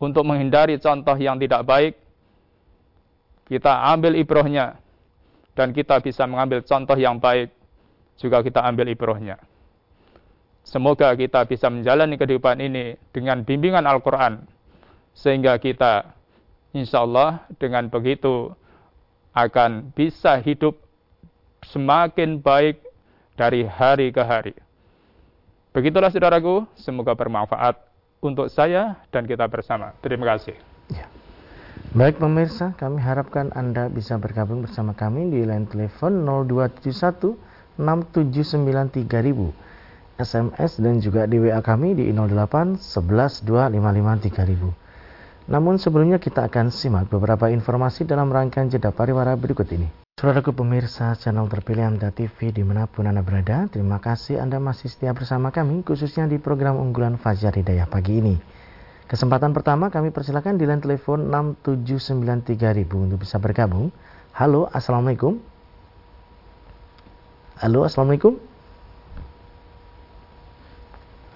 untuk 0.00 0.22
menghindari 0.28 0.76
contoh 0.80 1.16
yang 1.16 1.40
tidak 1.40 1.64
baik. 1.64 1.96
Kita 3.48 3.92
ambil 3.92 4.16
ibrohnya 4.16 4.76
dan 5.56 5.72
kita 5.72 5.98
bisa 6.04 6.28
mengambil 6.28 6.60
contoh 6.62 6.94
yang 6.98 7.16
baik 7.16 7.50
juga 8.20 8.40
kita 8.44 8.64
ambil 8.64 8.92
ibrohnya. 8.92 9.36
Semoga 10.66 11.14
kita 11.14 11.46
bisa 11.46 11.70
menjalani 11.70 12.18
kehidupan 12.18 12.58
ini 12.58 12.98
dengan 13.14 13.46
bimbingan 13.46 13.86
Al-Quran. 13.86 14.42
Sehingga 15.14 15.56
kita 15.62 16.12
insya 16.74 17.06
Allah 17.06 17.46
dengan 17.56 17.86
begitu 17.86 18.52
akan 19.32 19.94
bisa 19.94 20.42
hidup 20.42 20.76
semakin 21.64 22.42
baik 22.42 22.85
dari 23.36 23.68
hari 23.68 24.10
ke 24.10 24.24
hari. 24.24 24.56
Begitulah 25.76 26.08
saudaraku, 26.08 26.64
semoga 26.80 27.12
bermanfaat 27.12 27.76
untuk 28.24 28.48
saya 28.48 28.96
dan 29.12 29.28
kita 29.28 29.44
bersama. 29.44 29.92
Terima 30.00 30.24
kasih. 30.34 30.56
Ya. 30.88 31.04
Baik 31.92 32.16
pemirsa, 32.16 32.72
kami 32.80 32.98
harapkan 33.00 33.52
Anda 33.52 33.92
bisa 33.92 34.16
bergabung 34.16 34.64
bersama 34.64 34.96
kami 34.96 35.28
di 35.28 35.44
line 35.44 35.68
telepon 35.68 36.24
0271 36.24 37.36
6793000 37.76 39.52
SMS 40.16 40.80
dan 40.80 40.96
juga 41.04 41.28
di 41.28 41.36
WA 41.36 41.60
kami 41.60 41.92
di 41.92 42.08
08 42.08 42.80
11 42.80 43.44
255 43.44 44.32
3000. 44.32 45.52
Namun 45.52 45.76
sebelumnya 45.76 46.16
kita 46.16 46.48
akan 46.48 46.72
simak 46.72 47.12
beberapa 47.12 47.52
informasi 47.52 48.08
dalam 48.08 48.32
rangkaian 48.32 48.72
jeda 48.72 48.90
pariwara 48.96 49.36
berikut 49.36 49.68
ini. 49.76 50.05
Saudaraku 50.16 50.56
pemirsa 50.56 51.12
channel 51.20 51.44
terpilih 51.44 51.92
Anda 51.92 52.08
TV 52.08 52.48
di 52.48 52.64
mana 52.64 52.88
pun 52.88 53.04
Anda 53.04 53.20
berada, 53.20 53.68
terima 53.68 54.00
kasih 54.00 54.40
Anda 54.40 54.56
masih 54.56 54.88
setia 54.88 55.12
bersama 55.12 55.52
kami 55.52 55.84
khususnya 55.84 56.24
di 56.24 56.40
program 56.40 56.80
unggulan 56.80 57.20
Fajar 57.20 57.52
Hidayah 57.52 57.84
pagi 57.84 58.24
ini. 58.24 58.40
Kesempatan 59.04 59.52
pertama 59.52 59.92
kami 59.92 60.16
persilakan 60.16 60.56
di 60.56 60.64
line 60.64 60.80
telepon 60.80 61.28
6793000 61.68 62.48
untuk 62.96 63.28
bisa 63.28 63.36
bergabung. 63.36 63.92
Halo, 64.32 64.72
Assalamualaikum. 64.72 65.36
Halo, 67.60 67.84
Assalamualaikum. 67.84 68.40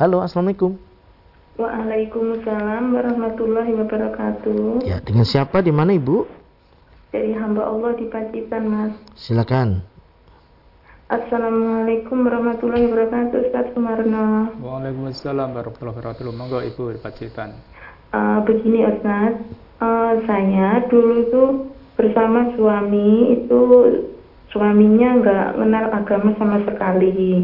Halo, 0.01 0.25
Assalamualaikum. 0.25 0.81
Waalaikumsalam 1.61 2.97
warahmatullahi 2.97 3.77
wabarakatuh. 3.77 4.89
Ya, 4.89 5.05
dengan 5.05 5.29
siapa 5.29 5.61
di 5.61 5.69
mana 5.69 5.93
Ibu? 5.93 6.40
Dari 7.11 7.35
hamba 7.35 7.67
Allah 7.67 7.99
di 7.99 8.07
Pacitan, 8.07 8.71
Mas. 8.71 8.95
Silakan. 9.19 9.83
Assalamualaikum 11.11 12.23
warahmatullahi 12.23 12.87
wabarakatuh, 12.87 13.51
Ustaz 13.51 13.67
Sumarno. 13.75 14.55
Waalaikumsalam 14.63 15.51
warahmatullahi 15.51 15.99
wabarakatuh. 15.99 16.31
Monggo 16.31 16.63
Ibu 16.63 16.95
di 16.95 17.01
Pacitan. 17.03 17.59
Uh, 18.15 18.47
begini 18.47 18.87
Ustaz, 18.87 19.43
uh, 19.83 20.23
saya 20.23 20.87
dulu 20.87 21.15
itu 21.27 21.43
bersama 21.99 22.55
suami 22.55 23.43
itu 23.43 23.61
suaminya 24.55 25.19
nggak 25.19 25.47
kenal 25.59 25.87
agama 25.91 26.31
sama 26.39 26.63
sekali. 26.63 27.43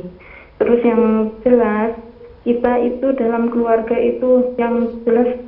Terus 0.62 0.80
yang 0.86 1.02
jelas 1.42 1.98
kita 2.46 2.86
itu 2.86 3.18
dalam 3.18 3.50
keluarga 3.50 3.98
itu 3.98 4.54
yang 4.62 5.02
jelas 5.02 5.42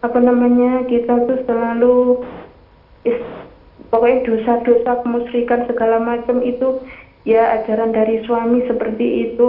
apa 0.00 0.16
namanya 0.24 0.88
kita 0.88 1.20
tuh 1.28 1.44
selalu 1.44 2.24
pokoknya 3.88 4.24
dosa-dosa 4.24 5.02
kemusyrikan 5.04 5.64
segala 5.68 6.00
macam 6.00 6.40
itu 6.44 6.82
ya 7.28 7.60
ajaran 7.60 7.92
dari 7.92 8.24
suami 8.24 8.64
seperti 8.64 9.32
itu. 9.32 9.44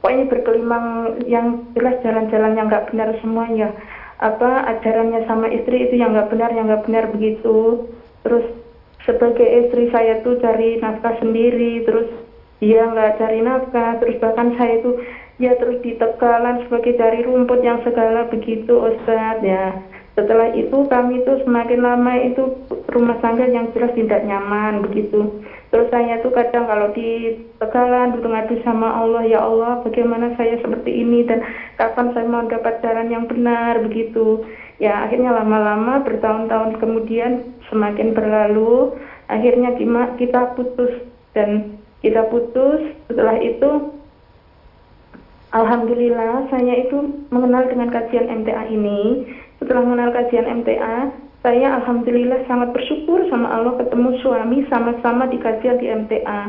Pokoknya 0.00 0.32
berkelimang 0.32 1.20
yang 1.28 1.68
jelas 1.76 2.00
jalan-jalan 2.00 2.56
yang 2.56 2.66
nggak 2.72 2.88
benar 2.88 3.12
semuanya. 3.20 3.68
Apa 4.20 4.64
ajarannya 4.76 5.28
sama 5.28 5.48
istri 5.52 5.88
itu 5.88 6.00
yang 6.00 6.16
nggak 6.16 6.32
benar 6.32 6.50
yang 6.52 6.72
nggak 6.72 6.84
benar 6.88 7.04
begitu. 7.12 7.88
Terus 8.24 8.44
sebagai 9.08 9.48
istri 9.66 9.88
saya 9.88 10.20
tuh 10.20 10.36
cari 10.40 10.76
nafkah 10.80 11.16
sendiri 11.20 11.84
terus 11.88 12.08
dia 12.60 12.84
nggak 12.84 13.16
cari 13.16 13.40
nafkah 13.40 13.96
terus 13.98 14.20
bahkan 14.20 14.52
saya 14.60 14.78
itu 14.78 15.00
ya 15.40 15.56
terus 15.56 15.80
di 15.80 15.96
Tegalan 15.96 16.68
sebagai 16.68 17.00
cari 17.00 17.24
rumput 17.24 17.64
yang 17.64 17.80
segala 17.80 18.28
begitu 18.28 18.76
Ustadz 18.76 19.40
ya 19.40 19.72
setelah 20.20 20.52
itu 20.52 20.84
kami 20.92 21.24
itu 21.24 21.32
semakin 21.48 21.80
lama 21.80 22.12
itu 22.20 22.60
rumah 22.92 23.16
tangga 23.24 23.48
yang 23.48 23.72
jelas 23.72 23.96
tidak 23.96 24.20
nyaman 24.28 24.84
begitu. 24.84 25.40
Terus 25.72 25.88
saya 25.88 26.20
tuh 26.20 26.34
kadang 26.36 26.68
kalau 26.68 26.92
di 26.92 27.40
Tegalan 27.56 28.18
duduk 28.18 28.28
ngadu 28.28 28.60
sama 28.60 29.00
Allah 29.00 29.24
ya 29.24 29.40
Allah 29.40 29.80
bagaimana 29.80 30.36
saya 30.36 30.60
seperti 30.60 30.92
ini? 30.92 31.24
Dan 31.24 31.40
kapan 31.80 32.12
saya 32.12 32.28
mau 32.28 32.44
dapat 32.44 32.84
jalan 32.84 33.08
yang 33.08 33.24
benar? 33.24 33.80
begitu. 33.80 34.44
Ya 34.76 35.08
akhirnya 35.08 35.32
lama-lama 35.32 36.04
bertahun-tahun 36.04 36.76
kemudian 36.76 37.56
semakin 37.72 38.12
berlalu. 38.12 38.92
Akhirnya 39.32 39.72
kita 40.20 40.52
putus. 40.52 41.08
Dan 41.32 41.80
kita 42.04 42.28
putus 42.28 42.92
setelah 43.08 43.40
itu 43.40 43.94
Alhamdulillah 45.50 46.46
saya 46.46 46.78
itu 46.78 47.26
mengenal 47.34 47.66
dengan 47.66 47.90
kajian 47.90 48.30
MTA 48.42 48.70
ini. 48.70 49.26
Setelah 49.60 49.84
mengenal 49.84 50.10
kajian 50.16 50.48
MTA, 50.64 51.12
saya 51.44 51.68
alhamdulillah 51.76 52.48
sangat 52.48 52.72
bersyukur 52.72 53.28
sama 53.28 53.52
Allah 53.52 53.76
ketemu 53.76 54.16
suami 54.24 54.64
sama-sama 54.72 55.28
di 55.28 55.36
kajian 55.36 55.76
di 55.76 55.92
MTA. 55.92 56.40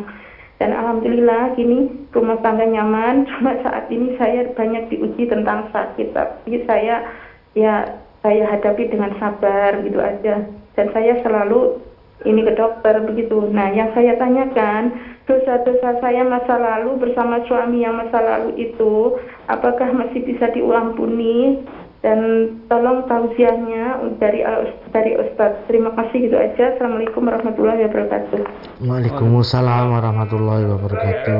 Dan 0.63 0.71
alhamdulillah 0.71 1.59
kini 1.59 2.07
rumah 2.15 2.39
tangga 2.39 2.63
nyaman. 2.63 3.23
Cuma 3.29 3.59
saat 3.67 3.91
ini 3.91 4.15
saya 4.15 4.47
banyak 4.55 4.87
diuji 4.95 5.27
tentang 5.27 5.67
sakit, 5.75 6.15
tapi 6.15 6.63
saya 6.63 7.03
ya 7.51 7.99
saya 8.23 8.47
hadapi 8.47 8.87
dengan 8.87 9.11
sabar 9.19 9.83
gitu 9.83 9.99
aja. 9.99 10.47
Dan 10.79 10.87
saya 10.95 11.19
selalu 11.19 11.83
ini 12.23 12.47
ke 12.47 12.53
dokter 12.55 13.01
begitu. 13.03 13.49
Nah, 13.49 13.73
yang 13.73 13.91
saya 13.97 14.15
tanyakan, 14.15 14.93
dosa-dosa 15.25 15.99
saya 15.99 16.21
masa 16.23 16.55
lalu 16.55 17.01
bersama 17.01 17.41
suami 17.49 17.81
yang 17.81 17.97
masa 17.97 18.21
lalu 18.21 18.71
itu, 18.71 19.17
apakah 19.49 19.89
masih 19.89 20.21
bisa 20.23 20.47
diampuni? 20.53 21.59
Dan 22.01 22.19
tolong 22.65 23.05
tausiahnya 23.05 24.17
dari 24.17 24.41
dari 24.89 25.21
Ustaz. 25.21 25.53
Terima 25.69 25.93
kasih 25.93 26.29
gitu 26.29 26.33
aja. 26.33 26.73
Assalamualaikum 26.73 27.21
warahmatullahi 27.29 27.85
wabarakatuh. 27.85 28.41
Waalaikumsalam 28.81 29.85
warahmatullahi 29.93 30.65
wabarakatuh. 30.65 31.39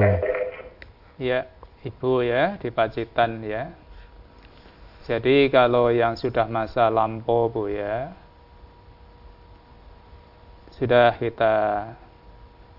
Ya, 1.17 1.49
Ibu 1.81 2.21
ya 2.21 2.61
di 2.61 2.69
Pacitan 2.69 3.41
ya. 3.41 3.73
Jadi 5.09 5.49
kalau 5.49 5.89
yang 5.89 6.13
sudah 6.13 6.45
masa 6.45 6.93
lampau 6.93 7.49
Bu 7.49 7.65
ya, 7.65 8.13
sudah 10.77 11.17
kita 11.17 11.89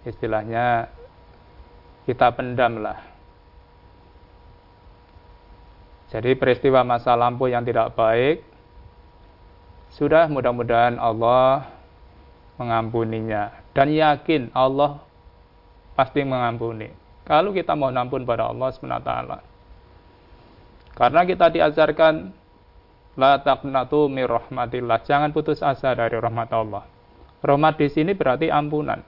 istilahnya 0.06 0.86
kita 2.06 2.30
pendam 2.30 2.78
lah. 2.78 3.11
Jadi 6.12 6.36
peristiwa 6.36 6.84
masa 6.84 7.16
lampau 7.16 7.48
yang 7.48 7.64
tidak 7.64 7.96
baik 7.96 8.44
sudah 9.96 10.28
mudah-mudahan 10.28 11.00
Allah 11.00 11.72
mengampuninya 12.60 13.48
dan 13.72 13.88
yakin 13.88 14.52
Allah 14.52 15.00
pasti 15.96 16.20
mengampuni. 16.20 16.92
Kalau 17.24 17.54
kita 17.56 17.72
mau 17.72 17.88
ampun 17.88 18.28
pada 18.28 18.50
Allah 18.50 18.68
SWT. 18.74 19.12
Karena 20.92 21.20
kita 21.24 21.48
diajarkan 21.48 22.14
la 23.16 23.40
taqnatu 23.40 24.12
mir 24.12 24.28
rahmatillah. 24.28 25.00
Jangan 25.08 25.32
putus 25.32 25.64
asa 25.64 25.96
dari 25.96 26.18
rahmat 26.18 26.50
Allah. 26.52 26.84
Rahmat 27.40 27.74
di 27.80 27.88
sini 27.88 28.12
berarti 28.12 28.52
ampunan. 28.52 29.00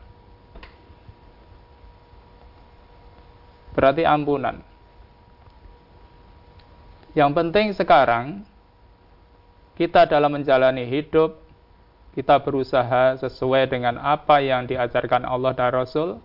Berarti 3.74 4.02
ampunan. 4.06 4.73
Yang 7.14 7.30
penting 7.30 7.66
sekarang 7.78 8.42
kita 9.78 10.06
dalam 10.06 10.34
menjalani 10.34 10.86
hidup 10.86 11.38
kita 12.14 12.38
berusaha 12.38 13.18
sesuai 13.18 13.66
dengan 13.70 13.98
apa 13.98 14.38
yang 14.38 14.70
diajarkan 14.70 15.26
Allah 15.26 15.50
dan 15.54 15.70
Rasul 15.74 16.22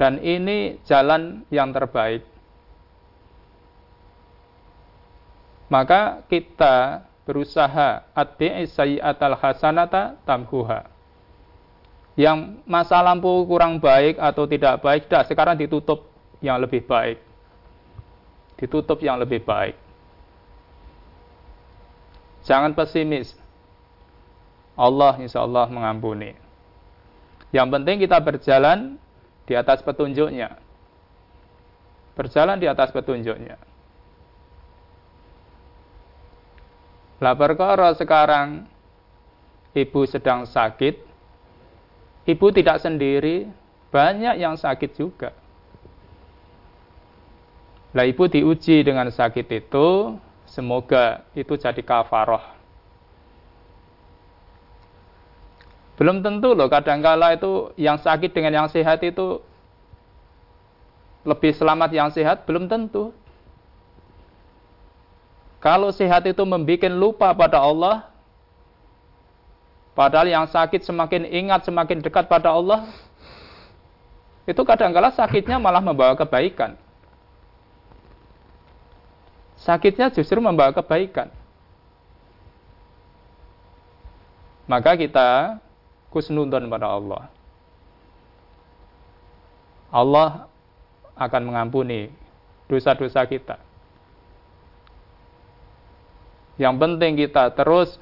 dan 0.00 0.18
ini 0.24 0.80
jalan 0.88 1.46
yang 1.52 1.70
terbaik. 1.70 2.24
Maka 5.68 6.24
kita 6.28 7.04
berusaha 7.24 8.04
addi'i 8.12 8.68
sayyi'atal 8.68 9.36
hasanata 9.38 10.20
tamhuha. 10.28 10.86
Yang 12.14 12.62
masa 12.62 13.02
lampu 13.02 13.42
kurang 13.48 13.82
baik 13.82 14.22
atau 14.22 14.46
tidak 14.46 14.78
baik, 14.84 15.10
dah 15.10 15.26
sekarang 15.26 15.58
ditutup 15.58 16.06
yang 16.38 16.62
lebih 16.62 16.86
baik. 16.86 17.18
Ditutup 18.64 18.96
yang 19.04 19.20
lebih 19.20 19.44
baik. 19.44 19.76
Jangan 22.48 22.72
pesimis. 22.72 23.36
Allah 24.72 25.20
insya 25.20 25.44
Allah 25.44 25.68
mengampuni. 25.68 26.32
Yang 27.52 27.68
penting 27.76 27.96
kita 28.00 28.16
berjalan 28.24 28.96
di 29.44 29.52
atas 29.52 29.84
petunjuknya. 29.84 30.56
Berjalan 32.16 32.56
di 32.56 32.64
atas 32.64 32.88
petunjuknya. 32.88 33.60
Lah 37.20 37.36
perkara 37.36 37.92
sekarang 37.92 38.64
ibu 39.76 40.00
sedang 40.08 40.48
sakit, 40.48 41.04
ibu 42.32 42.46
tidak 42.48 42.80
sendiri, 42.80 43.44
banyak 43.92 44.40
yang 44.40 44.56
sakit 44.56 44.96
juga. 44.96 45.43
Lah 47.94 48.02
ibu 48.02 48.26
diuji 48.26 48.82
dengan 48.82 49.06
sakit 49.06 49.46
itu, 49.54 50.18
semoga 50.50 51.22
itu 51.38 51.54
jadi 51.54 51.78
kafaroh. 51.78 52.42
Belum 55.94 56.18
tentu 56.18 56.58
loh, 56.58 56.66
kadangkala 56.66 57.38
itu 57.38 57.70
yang 57.78 57.94
sakit 58.02 58.34
dengan 58.34 58.66
yang 58.66 58.68
sehat 58.68 58.98
itu 59.06 59.38
lebih 61.22 61.54
selamat 61.54 61.90
yang 61.94 62.10
sehat? 62.10 62.42
Belum 62.50 62.66
tentu. 62.66 63.14
Kalau 65.62 65.88
sehat 65.94 66.26
itu 66.28 66.42
membuat 66.44 66.92
lupa 66.92 67.32
pada 67.32 67.62
Allah, 67.62 68.10
padahal 69.96 70.28
yang 70.28 70.44
sakit 70.44 70.84
semakin 70.84 71.24
ingat, 71.24 71.64
semakin 71.64 72.04
dekat 72.04 72.28
pada 72.28 72.52
Allah, 72.52 72.84
itu 74.44 74.60
kadang-kala 74.60 75.08
sakitnya 75.14 75.56
malah 75.56 75.80
membawa 75.80 76.12
kebaikan. 76.12 76.76
Sakitnya 79.64 80.12
justru 80.12 80.44
membawa 80.44 80.76
kebaikan. 80.76 81.32
Maka 84.68 84.96
kita 84.96 85.56
kusnudon 86.12 86.68
pada 86.68 86.92
Allah. 86.92 87.32
Allah 89.88 90.30
akan 91.16 91.42
mengampuni 91.48 92.12
dosa-dosa 92.68 93.24
kita. 93.24 93.56
Yang 96.60 96.74
penting 96.78 97.12
kita 97.18 97.50
terus 97.56 97.98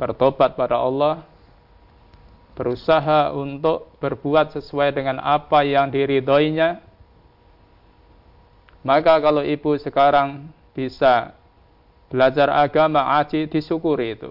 bertobat 0.00 0.56
pada 0.56 0.80
Allah, 0.80 1.26
berusaha 2.56 3.34
untuk 3.34 3.92
berbuat 4.00 4.56
sesuai 4.56 4.94
dengan 4.94 5.20
apa 5.20 5.66
yang 5.66 5.90
diridhoinya. 5.90 6.80
Maka 8.84 9.16
kalau 9.16 9.40
ibu 9.40 9.80
sekarang 9.80 10.52
bisa 10.76 11.32
belajar 12.12 12.52
agama 12.52 13.16
aji 13.16 13.48
disyukuri 13.48 14.12
itu. 14.12 14.30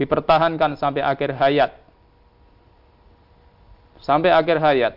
Dipertahankan 0.00 0.80
sampai 0.80 1.04
akhir 1.04 1.36
hayat. 1.36 1.76
Sampai 4.00 4.32
akhir 4.32 4.56
hayat. 4.64 4.94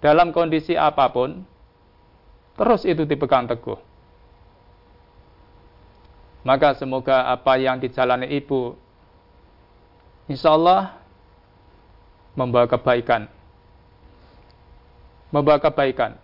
Dalam 0.00 0.32
kondisi 0.32 0.72
apa 0.72 1.10
pun, 1.12 1.44
terus 2.56 2.88
itu 2.88 3.04
dipegang 3.04 3.44
teguh. 3.44 3.76
Maka 6.46 6.78
semoga 6.78 7.28
apa 7.28 7.58
yang 7.60 7.76
dijalani 7.76 8.30
ibu, 8.30 8.78
insya 10.30 10.54
Allah 10.54 10.96
membawa 12.38 12.70
kebaikan. 12.70 13.26
Membawa 15.34 15.58
kebaikan. 15.60 16.16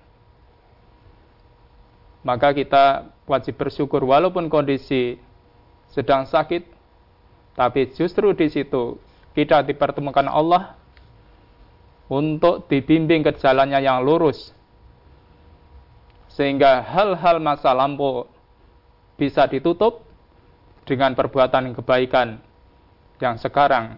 Maka 2.24 2.56
kita 2.56 3.12
wajib 3.28 3.60
bersyukur 3.60 4.00
walaupun 4.00 4.48
kondisi 4.48 5.20
sedang 5.92 6.24
sakit, 6.24 6.64
tapi 7.54 7.92
justru 7.92 8.32
di 8.32 8.48
situ 8.48 8.96
kita 9.36 9.60
dipertemukan 9.62 10.26
Allah 10.26 10.74
untuk 12.08 12.64
dibimbing 12.66 13.22
ke 13.22 13.36
jalannya 13.36 13.78
yang 13.84 14.00
lurus. 14.00 14.56
Sehingga 16.32 16.82
hal-hal 16.82 17.38
masa 17.38 17.70
lampau 17.70 18.26
bisa 19.14 19.46
ditutup 19.46 20.02
dengan 20.82 21.14
perbuatan 21.14 21.76
kebaikan 21.78 22.42
yang 23.22 23.38
sekarang 23.38 23.96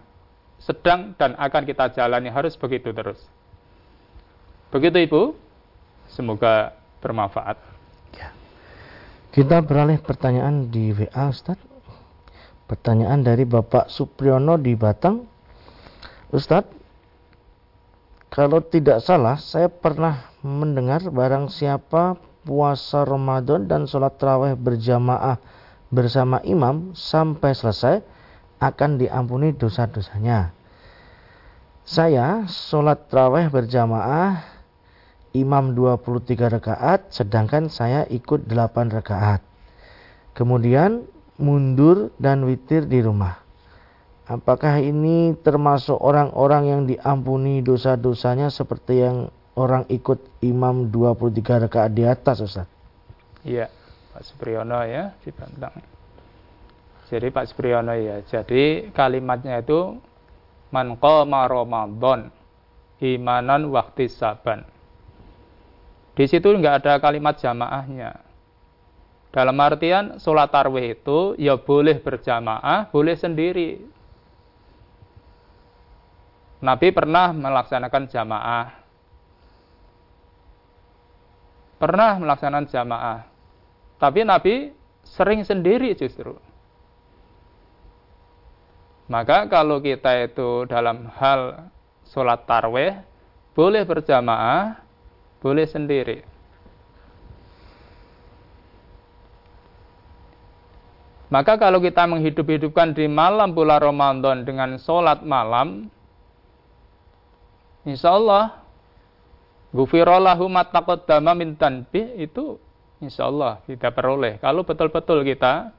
sedang 0.61 1.13
dan 1.17 1.33
akan 1.37 1.63
kita 1.65 1.93
jalani 1.93 2.29
harus 2.29 2.53
begitu 2.53 2.93
terus. 2.93 3.17
Begitu 4.69 5.09
Ibu, 5.09 5.21
semoga 6.11 6.75
bermanfaat. 7.01 7.66
Kita 9.37 9.61
beralih 9.61 10.01
pertanyaan 10.01 10.73
di 10.73 10.89
WA 10.97 11.29
Ustaz. 11.29 11.61
Pertanyaan 12.65 13.21
dari 13.21 13.45
Bapak 13.45 13.85
Supriyono 13.85 14.57
di 14.57 14.73
Batang. 14.73 15.29
Ustaz, 16.33 16.65
kalau 18.33 18.65
tidak 18.65 18.97
salah, 19.05 19.37
saya 19.37 19.69
pernah 19.69 20.33
mendengar 20.41 21.05
barang 21.13 21.53
siapa 21.53 22.17
puasa 22.49 23.05
Ramadan 23.05 23.69
dan 23.69 23.85
sholat 23.85 24.17
terawih 24.17 24.57
berjamaah 24.57 25.37
bersama 25.93 26.41
imam 26.41 26.97
sampai 26.97 27.53
selesai 27.53 28.01
akan 28.57 28.97
diampuni 28.97 29.53
dosa-dosanya. 29.53 30.49
Saya 31.85 32.49
sholat 32.49 33.05
terawih 33.05 33.53
berjamaah 33.53 34.56
imam 35.37 35.77
23 35.77 36.57
rakaat 36.57 37.13
sedangkan 37.13 37.69
saya 37.69 38.09
ikut 38.09 38.49
8 38.49 38.97
rakaat. 38.97 39.45
Kemudian 40.33 41.05
mundur 41.37 42.13
dan 42.17 42.45
witir 42.45 42.89
di 42.89 43.01
rumah. 43.01 43.41
Apakah 44.27 44.81
ini 44.83 45.37
termasuk 45.39 45.95
orang-orang 45.95 46.63
yang 46.67 46.81
diampuni 46.83 47.63
dosa-dosanya 47.63 48.51
seperti 48.51 49.05
yang 49.05 49.31
orang 49.55 49.87
ikut 49.87 50.19
imam 50.43 50.91
23 50.91 51.69
rakaat 51.69 51.91
di 51.95 52.03
atas 52.03 52.43
Ustaz? 52.43 52.67
Iya. 53.47 53.71
Pak 54.17 54.25
Supriyono 54.25 54.81
ya 54.81 55.13
di 55.21 55.29
Bantang. 55.29 55.77
Jadi 57.05 57.29
Pak 57.29 57.53
Supriyono 57.53 57.93
ya, 57.93 58.25
jadi 58.25 58.89
kalimatnya 58.89 59.61
itu 59.61 59.93
man 60.73 60.97
qama 60.97 61.45
Ramadan 61.45 62.33
imanan 62.97 63.69
waktu 63.69 64.09
saban. 64.09 64.65
Di 66.17 66.25
situ 66.25 66.49
enggak 66.49 66.81
ada 66.81 66.97
kalimat 66.97 67.37
jamaahnya. 67.37 68.17
Dalam 69.29 69.53
artian 69.61 70.17
sholat 70.17 70.49
tarwih 70.49 70.97
itu 70.97 71.37
ya 71.37 71.53
boleh 71.61 72.01
berjamaah, 72.01 72.89
boleh 72.89 73.13
sendiri. 73.13 73.77
Nabi 76.57 76.89
pernah 76.89 77.29
melaksanakan 77.37 78.03
jamaah. 78.09 78.65
Pernah 81.77 82.17
melaksanakan 82.17 82.65
jamaah. 82.65 83.19
Tapi 84.01 84.25
Nabi 84.25 84.73
sering 85.05 85.45
sendiri 85.45 85.93
justru. 85.93 86.33
Maka 89.05 89.45
kalau 89.45 89.77
kita 89.85 90.17
itu 90.25 90.65
dalam 90.65 91.13
hal 91.13 91.69
sholat 92.09 92.41
tarwih, 92.49 93.05
boleh 93.53 93.85
berjamaah, 93.85 94.86
boleh 95.41 95.65
sendiri. 95.69 96.25
Maka 101.27 101.59
kalau 101.59 101.83
kita 101.83 102.07
menghidup-hidupkan 102.07 102.95
di 102.95 103.03
malam 103.11 103.51
bulan 103.51 103.83
Ramadan 103.83 104.47
dengan 104.47 104.79
sholat 104.79 105.27
malam, 105.27 105.91
insya 107.83 108.15
Allah, 108.15 108.63
gufirollahu 109.75 110.47
mattaqaddama 110.47 111.35
min 111.35 111.59
tanbih 111.59 112.15
itu 112.15 112.55
insya 113.03 113.27
Allah 113.27 113.59
kita 113.67 113.91
peroleh. 113.91 114.39
Kalau 114.39 114.63
betul-betul 114.63 115.27
kita 115.27 115.75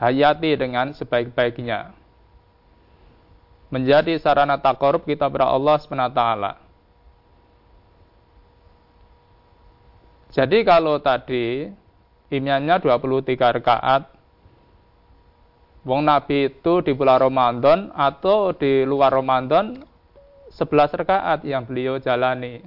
hayati 0.00 0.56
dengan 0.56 0.96
sebaik-baiknya. 0.96 1.92
Menjadi 3.68 4.16
sarana 4.18 4.58
takorup 4.58 5.04
kita 5.04 5.28
kepada 5.28 5.52
Allah 5.52 5.76
SWT. 5.78 6.22
Jadi 10.30 10.62
kalau 10.62 11.02
tadi 11.02 11.66
imamnya 12.30 12.78
23 12.78 13.58
rakaat, 13.58 14.02
Wong 15.80 16.04
Nabi 16.06 16.52
itu 16.52 16.84
di 16.84 16.92
bulan 16.92 17.24
Ramadan 17.24 17.88
atau 17.96 18.52
di 18.52 18.84
luar 18.84 19.16
Ramadan 19.16 19.80
11 20.52 20.92
rakaat 21.02 21.40
yang 21.42 21.64
beliau 21.64 21.96
jalani. 21.96 22.60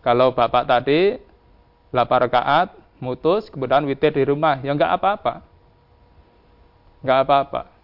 Kalau 0.00 0.30
bapak 0.30 0.64
tadi 0.66 1.18
8 1.90 2.24
rakaat, 2.28 2.68
mutus, 3.02 3.50
kemudian 3.52 3.84
witir 3.84 4.14
di 4.14 4.24
rumah, 4.24 4.62
ya 4.62 4.72
enggak 4.72 4.94
apa-apa. 4.94 5.44
Enggak 7.02 7.18
apa-apa. 7.26 7.75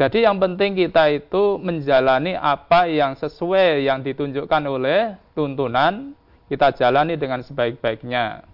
Jadi 0.00 0.24
yang 0.24 0.40
penting 0.40 0.80
kita 0.80 1.12
itu 1.12 1.60
menjalani 1.60 2.32
apa 2.32 2.88
yang 2.88 3.12
sesuai 3.20 3.84
yang 3.84 4.00
ditunjukkan 4.00 4.62
oleh 4.64 5.20
tuntunan, 5.36 6.16
kita 6.48 6.72
jalani 6.72 7.20
dengan 7.20 7.44
sebaik-baiknya. 7.44 8.48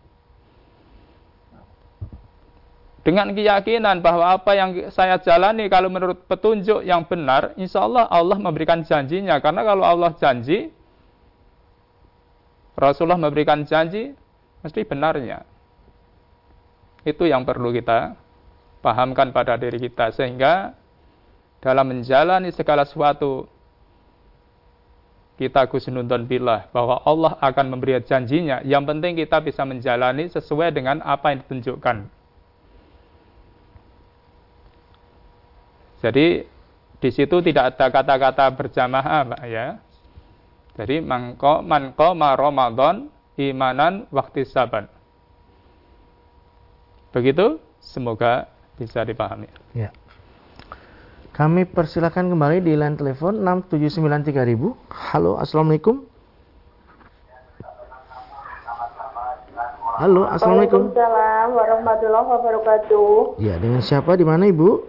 Dengan 3.07 3.31
keyakinan 3.31 4.03
bahwa 4.03 4.35
apa 4.35 4.59
yang 4.59 4.91
saya 4.91 5.23
jalani 5.23 5.71
kalau 5.71 5.87
menurut 5.87 6.27
petunjuk 6.27 6.83
yang 6.83 7.07
benar, 7.07 7.55
insya 7.55 7.87
Allah 7.87 8.11
Allah 8.11 8.43
memberikan 8.43 8.83
janjinya. 8.83 9.39
Karena 9.39 9.63
kalau 9.63 9.87
Allah 9.87 10.19
janji, 10.19 10.75
Rasulullah 12.75 13.23
memberikan 13.23 13.63
janji, 13.63 14.11
mesti 14.67 14.83
benarnya. 14.83 15.47
Itu 17.07 17.31
yang 17.31 17.47
perlu 17.47 17.71
kita 17.71 18.19
pahamkan 18.83 19.31
pada 19.31 19.55
diri 19.55 19.79
kita. 19.79 20.11
Sehingga 20.11 20.75
dalam 21.61 21.89
menjalani 21.89 22.53
segala 22.53 22.85
sesuatu, 22.85 23.49
kita 25.37 25.69
kusnudon 25.69 26.25
bilah 26.25 26.73
bahwa 26.73 27.05
Allah 27.05 27.37
akan 27.45 27.77
memberi 27.77 28.01
janjinya. 28.01 28.65
Yang 28.65 28.85
penting 28.89 29.13
kita 29.21 29.45
bisa 29.45 29.63
menjalani 29.69 30.33
sesuai 30.33 30.73
dengan 30.73 31.05
apa 31.05 31.33
yang 31.33 31.45
ditunjukkan. 31.45 32.09
Jadi 36.01 36.27
di 36.97 37.11
situ 37.13 37.37
tidak 37.45 37.77
ada 37.77 37.87
kata-kata 37.93 38.49
berjamaah, 38.57 39.21
Pak 39.37 39.43
ya. 39.45 39.77
Jadi 40.77 41.01
mangko 41.01 41.65
manko 41.65 42.13
Ramadan 42.17 43.09
imanan 43.37 44.09
waktu 44.13 44.45
saban. 44.49 44.89
Begitu, 47.13 47.61
semoga 47.81 48.49
bisa 48.77 49.01
dipahami. 49.05 49.49
Ya. 49.73 49.89
Kami 51.37 51.69
persilakan 51.69 52.33
kembali 52.33 52.65
di 52.65 52.73
line 52.73 52.97
telepon 52.97 53.45
6793000. 53.45 54.73
Halo, 54.89 55.37
Assalamualaikum. 55.37 56.01
Halo, 60.01 60.25
Assalamualaikum. 60.33 60.89
Waalaikumsalam 60.89 61.49
warahmatullahi 61.53 62.29
wabarakatuh. 62.33 63.37
Ya, 63.37 63.61
dengan 63.61 63.85
siapa 63.85 64.17
di 64.17 64.25
mana 64.25 64.49
Ibu? 64.49 64.81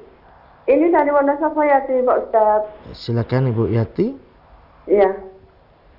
Ini 0.72 0.88
dari 0.88 1.12
Wonosobo 1.12 1.68
Yati, 1.68 2.00
Pak 2.08 2.18
Ustaz. 2.28 2.62
Silakan 2.96 3.52
Ibu 3.52 3.68
Yati. 3.68 4.16
Iya. 4.88 5.20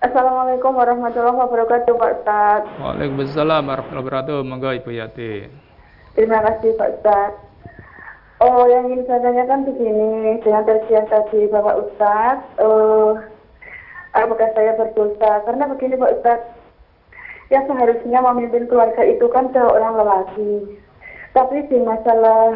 Assalamualaikum 0.00 0.72
warahmatullahi 0.72 1.44
wabarakatuh, 1.44 1.92
Pak 1.92 2.10
Ustaz. 2.24 2.62
Waalaikumsalam 2.80 3.68
warahmatullahi 3.68 4.00
wabarakatuh. 4.00 4.38
Monggo 4.48 4.72
Ibu 4.72 4.96
Yati. 4.96 5.32
Terima 6.16 6.40
kasih, 6.40 6.72
Pak 6.72 6.88
Ustaz. 6.96 7.47
Oh, 8.38 8.70
yang 8.70 8.86
ingin 8.86 9.02
saya 9.10 9.18
tanyakan 9.18 9.66
begini, 9.66 10.38
dengan 10.46 10.62
tersiar 10.62 11.10
tadi 11.10 11.50
Bapak 11.50 11.74
Ustaz, 11.74 12.38
uh, 12.62 13.18
apakah 14.14 14.54
saya 14.54 14.78
berdosa? 14.78 15.42
Karena 15.42 15.66
begini 15.66 15.98
Pak 15.98 16.22
Ustaz, 16.22 16.46
yang 17.50 17.66
seharusnya 17.66 18.22
memimpin 18.22 18.70
keluarga 18.70 19.02
itu 19.02 19.26
kan 19.34 19.50
seorang 19.50 19.98
lelaki. 19.98 20.70
Tapi 21.34 21.66
di 21.66 21.82
masalah 21.82 22.54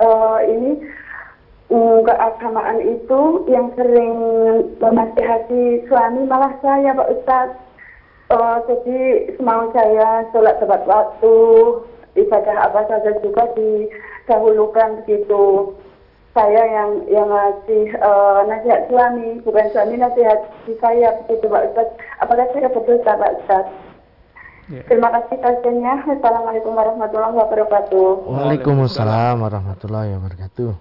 uh, 0.00 0.40
ini 0.48 0.80
um, 1.76 2.00
keagamaan 2.08 2.80
itu 2.88 3.44
yang 3.52 3.68
sering 3.76 4.16
memasihati 4.80 5.84
suami 5.92 6.24
malah 6.24 6.56
saya 6.64 6.96
Pak 6.96 7.10
Ustaz. 7.20 7.48
Uh, 8.32 8.64
jadi 8.64 9.28
semau 9.36 9.68
saya 9.76 10.24
sholat 10.32 10.56
tepat 10.56 10.88
waktu, 10.88 11.36
ibadah 12.16 12.56
apa 12.64 12.80
saja 12.88 13.12
juga 13.20 13.44
didahulukan 14.28 15.00
begitu. 15.02 15.72
Saya 16.36 16.60
yang 16.68 17.08
yang 17.08 17.26
ngasih 17.26 17.96
uh, 17.98 18.44
nasihat 18.44 18.86
suami, 18.92 19.40
bukan 19.42 19.66
suami 19.72 19.96
nasihat 19.96 20.38
di 20.68 20.76
saya 20.76 21.16
begitu 21.24 21.48
Pak 21.48 21.72
Ustaz. 21.72 21.88
Apakah 22.20 22.46
saya 22.52 22.68
berdosa 22.68 23.10
Pak 23.16 23.32
Ustaz? 23.42 23.64
Ya. 24.68 24.84
Terima 24.84 25.08
kasih 25.08 25.40
kajiannya. 25.40 25.94
Assalamualaikum 26.20 26.76
warahmatullahi 26.76 27.34
wabarakatuh. 27.40 28.08
Waalaikumsalam 28.28 29.40
warahmatullahi 29.40 30.12
wabarakatuh. 30.20 30.76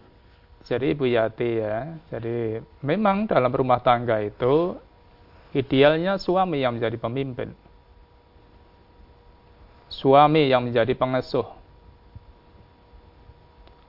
Jadi 0.68 0.86
Ibu 0.92 1.06
Yati 1.08 1.64
ya, 1.64 1.96
jadi 2.12 2.60
memang 2.84 3.24
dalam 3.24 3.48
rumah 3.56 3.80
tangga 3.80 4.20
itu 4.20 4.76
idealnya 5.56 6.20
suami 6.20 6.60
yang 6.60 6.76
menjadi 6.76 7.00
pemimpin. 7.00 7.56
Suami 9.88 10.52
yang 10.52 10.68
menjadi 10.68 10.92
pengasuh. 10.92 11.48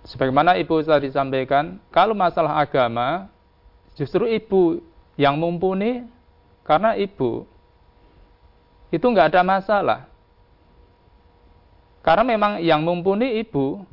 Sebagaimana 0.08 0.56
Ibu 0.56 0.80
tadi 0.88 1.12
sampaikan, 1.12 1.76
kalau 1.92 2.16
masalah 2.16 2.56
agama, 2.56 3.28
justru 3.92 4.24
Ibu 4.24 4.80
yang 5.20 5.36
mumpuni 5.36 6.08
karena 6.64 6.96
Ibu 6.96 7.44
itu 8.88 9.04
nggak 9.04 9.36
ada 9.36 9.42
masalah. 9.44 10.00
Karena 12.00 12.24
memang 12.24 12.52
yang 12.64 12.80
mumpuni 12.80 13.36
ibu. 13.44 13.84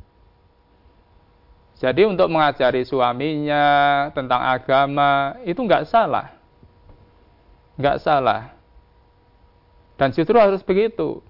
Jadi 1.76 2.08
untuk 2.08 2.32
mengajari 2.32 2.80
suaminya 2.88 3.64
tentang 4.16 4.40
agama 4.40 5.36
itu 5.44 5.60
nggak 5.60 5.84
salah. 5.84 6.32
Nggak 7.76 8.00
salah. 8.00 8.56
Dan 10.00 10.16
justru 10.16 10.32
harus 10.40 10.64
begitu. 10.64 11.20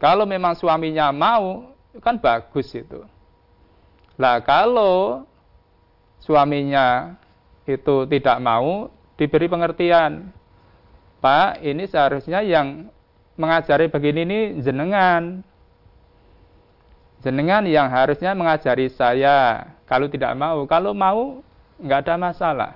Kalau 0.00 0.24
memang 0.24 0.56
suaminya 0.56 1.12
mau, 1.12 1.68
kan 2.00 2.16
bagus 2.16 2.72
itu. 2.72 3.04
Lah 4.22 4.38
kalau 4.46 5.26
suaminya 6.22 7.18
itu 7.66 8.06
tidak 8.06 8.38
mau, 8.38 8.86
diberi 9.18 9.50
pengertian. 9.50 10.30
Pak, 11.18 11.58
ini 11.66 11.90
seharusnya 11.90 12.38
yang 12.46 12.86
mengajari 13.34 13.90
begini 13.90 14.22
ini 14.22 14.40
jenengan. 14.62 15.42
Jenengan 17.22 17.66
yang 17.66 17.90
harusnya 17.90 18.34
mengajari 18.34 18.90
saya. 18.94 19.66
Kalau 19.90 20.06
tidak 20.06 20.34
mau, 20.38 20.62
kalau 20.70 20.94
mau 20.94 21.42
nggak 21.82 22.06
ada 22.06 22.14
masalah. 22.14 22.72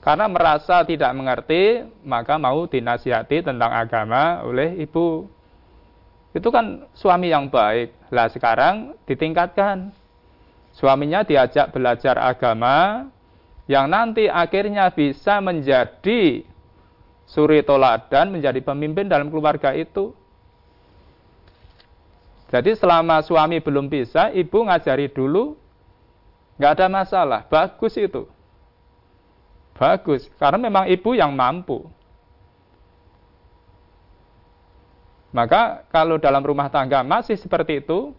Karena 0.00 0.24
merasa 0.32 0.80
tidak 0.88 1.12
mengerti, 1.12 1.84
maka 2.04 2.40
mau 2.40 2.64
dinasihati 2.64 3.44
tentang 3.44 3.68
agama 3.68 4.40
oleh 4.48 4.80
ibu. 4.80 5.28
Itu 6.32 6.48
kan 6.48 6.88
suami 6.96 7.28
yang 7.28 7.52
baik. 7.52 7.92
Lah 8.08 8.32
sekarang 8.32 8.96
ditingkatkan. 9.04 10.07
Suaminya 10.78 11.26
diajak 11.26 11.74
belajar 11.74 12.14
agama 12.22 13.10
yang 13.66 13.90
nanti 13.90 14.30
akhirnya 14.30 14.94
bisa 14.94 15.42
menjadi 15.42 16.46
suri 17.26 17.66
toladan 17.66 18.30
menjadi 18.30 18.62
pemimpin 18.62 19.10
dalam 19.10 19.26
keluarga 19.26 19.74
itu. 19.74 20.14
Jadi 22.48 22.78
selama 22.78 23.20
suami 23.26 23.60
belum 23.60 23.92
bisa, 23.92 24.32
ibu 24.32 24.64
ngajari 24.64 25.12
dulu, 25.12 25.58
nggak 26.56 26.72
ada 26.80 26.86
masalah, 26.88 27.40
bagus 27.44 27.92
itu. 28.00 28.24
Bagus, 29.76 30.30
karena 30.40 30.62
memang 30.62 30.88
ibu 30.88 31.12
yang 31.12 31.34
mampu. 31.34 31.84
Maka 35.28 35.84
kalau 35.92 36.16
dalam 36.16 36.40
rumah 36.40 36.72
tangga 36.72 37.04
masih 37.04 37.36
seperti 37.36 37.84
itu, 37.84 38.16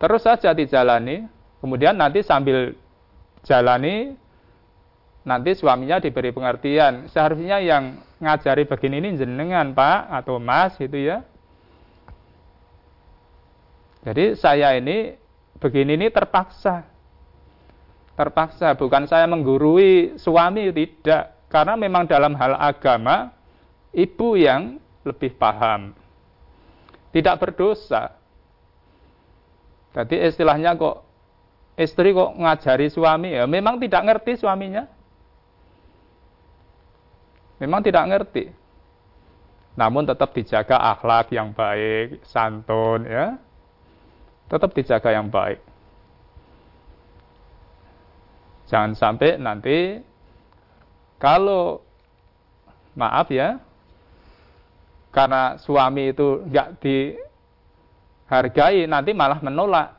terus 0.00 0.24
saja 0.24 0.56
dijalani, 0.56 1.28
kemudian 1.60 1.94
nanti 1.94 2.24
sambil 2.24 2.72
jalani 3.44 4.16
nanti 5.24 5.52
suaminya 5.52 6.00
diberi 6.00 6.32
pengertian. 6.32 7.06
Seharusnya 7.12 7.60
yang 7.60 8.00
ngajari 8.20 8.64
begini 8.64 9.00
ini 9.04 9.20
jenengan 9.20 9.72
Pak 9.76 10.24
atau 10.24 10.40
Mas 10.40 10.76
itu 10.80 10.96
ya. 10.96 11.24
Jadi 14.00 14.32
saya 14.40 14.72
ini 14.80 15.12
begini 15.60 15.96
ini 16.00 16.08
terpaksa. 16.08 16.88
Terpaksa, 18.16 18.76
bukan 18.76 19.08
saya 19.08 19.24
menggurui 19.28 20.16
suami, 20.20 20.68
tidak. 20.72 21.48
Karena 21.48 21.72
memang 21.76 22.04
dalam 22.04 22.36
hal 22.36 22.52
agama, 22.56 23.32
ibu 23.96 24.36
yang 24.36 24.76
lebih 25.04 25.36
paham. 25.40 25.96
Tidak 27.16 27.36
berdosa. 27.40 28.19
Jadi 29.90 30.16
istilahnya 30.22 30.78
kok 30.78 31.02
istri 31.74 32.14
kok 32.14 32.36
ngajari 32.38 32.86
suami 32.92 33.34
ya 33.34 33.48
memang 33.48 33.80
tidak 33.80 34.06
ngerti 34.06 34.38
suaminya 34.38 34.86
memang 37.60 37.84
tidak 37.84 38.04
ngerti. 38.08 38.44
Namun 39.76 40.08
tetap 40.08 40.34
dijaga 40.34 40.80
akhlak 40.96 41.30
yang 41.30 41.54
baik, 41.54 42.24
santun 42.26 43.06
ya. 43.06 43.38
Tetap 44.50 44.74
dijaga 44.74 45.14
yang 45.14 45.30
baik. 45.30 45.62
Jangan 48.66 48.92
sampai 48.98 49.38
nanti 49.38 50.02
kalau 51.20 51.84
maaf 52.98 53.30
ya, 53.30 53.62
karena 55.14 55.58
suami 55.62 56.10
itu 56.10 56.42
nggak 56.50 56.82
dihargai, 58.30 58.86
nanti 58.86 59.10
malah 59.10 59.42
menolak. 59.42 59.90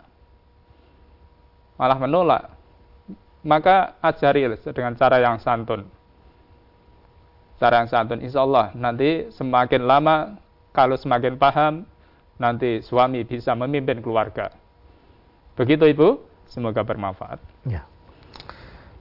Malah 1.76 2.00
menolak. 2.00 2.44
Maka 3.44 4.00
ajari 4.00 4.48
dengan 4.72 4.96
cara 4.96 5.20
yang 5.20 5.36
santun. 5.44 5.84
Cara 7.60 7.84
yang 7.84 7.90
santun 7.92 8.24
insya 8.24 8.42
Allah 8.42 8.74
nanti 8.74 9.30
semakin 9.36 9.86
lama 9.86 10.40
kalau 10.74 10.98
semakin 10.98 11.38
paham 11.38 11.86
nanti 12.40 12.82
suami 12.82 13.28
bisa 13.28 13.52
memimpin 13.54 14.00
keluarga. 14.00 14.50
Begitu 15.60 15.92
ibu? 15.92 16.24
Semoga 16.50 16.82
bermanfaat. 16.82 17.38
Ya. 17.68 17.86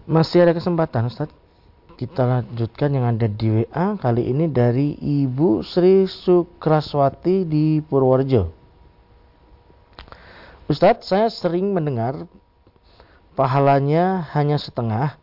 Masih 0.04 0.44
ada 0.44 0.52
kesempatan 0.52 1.08
Ustaz? 1.08 1.30
Kita 1.96 2.24
lanjutkan 2.24 2.96
yang 2.96 3.04
ada 3.04 3.28
di 3.28 3.48
WA 3.60 3.96
kali 4.00 4.32
ini 4.32 4.48
dari 4.48 4.96
Ibu 4.96 5.60
Sri 5.60 6.08
Sukraswati 6.08 7.44
di 7.44 7.84
Purworejo 7.84 8.59
Ustadz 10.70 11.10
saya 11.10 11.26
sering 11.26 11.74
mendengar 11.74 12.30
pahalanya 13.34 14.22
hanya 14.30 14.54
setengah 14.54 15.18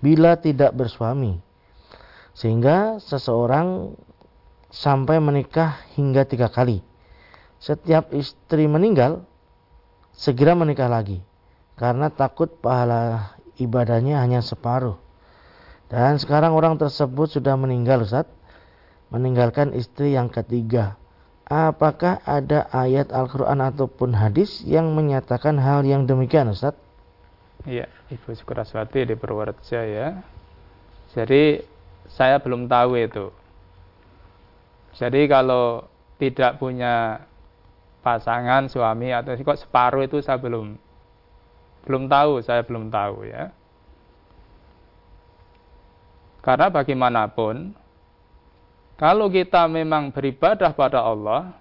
bila 0.00 0.40
tidak 0.40 0.72
bersuami 0.72 1.44
sehingga 2.32 2.96
seseorang 3.04 3.92
sampai 4.72 5.16
menikah 5.24 5.80
hingga 5.96 6.28
tiga 6.28 6.52
kali. 6.52 6.84
Setiap 7.56 8.12
istri 8.12 8.68
meninggal, 8.68 9.24
segera 10.12 10.52
menikah 10.52 10.92
lagi. 10.92 11.24
Karena 11.80 12.12
takut 12.12 12.48
pahala 12.60 13.32
ibadahnya 13.56 14.20
hanya 14.20 14.44
separuh. 14.44 15.00
Dan 15.88 16.20
sekarang 16.20 16.52
orang 16.52 16.76
tersebut 16.76 17.40
sudah 17.40 17.56
meninggal 17.56 18.04
Ustaz. 18.04 18.28
Meninggalkan 19.08 19.72
istri 19.72 20.12
yang 20.12 20.28
ketiga. 20.28 21.00
Apakah 21.46 22.26
ada 22.26 22.66
ayat 22.74 23.14
Al-Quran 23.14 23.62
ataupun 23.62 24.18
hadis 24.18 24.66
yang 24.66 24.98
menyatakan 24.98 25.62
hal 25.62 25.86
yang 25.86 26.02
demikian 26.02 26.50
Ustaz? 26.50 26.74
Iya, 27.62 27.86
Ibu 28.10 28.34
Sukraswati 28.34 29.06
di 29.06 29.14
Purworejo 29.14 29.78
ya. 29.78 30.26
Jadi 31.14 31.62
saya 32.10 32.42
belum 32.42 32.66
tahu 32.66 32.98
itu. 32.98 33.30
Jadi 34.98 35.30
kalau 35.30 35.86
tidak 36.18 36.58
punya 36.58 37.22
pasangan 38.02 38.66
suami 38.66 39.14
atau 39.14 39.38
kok 39.38 39.62
separuh 39.62 40.02
itu 40.02 40.18
saya 40.22 40.42
belum 40.42 40.74
belum 41.86 42.10
tahu, 42.10 42.42
saya 42.42 42.66
belum 42.66 42.90
tahu 42.90 43.22
ya. 43.30 43.54
Karena 46.42 46.70
bagaimanapun, 46.70 47.74
kalau 48.96 49.28
kita 49.28 49.68
memang 49.68 50.08
beribadah 50.08 50.72
pada 50.72 51.04
Allah, 51.04 51.52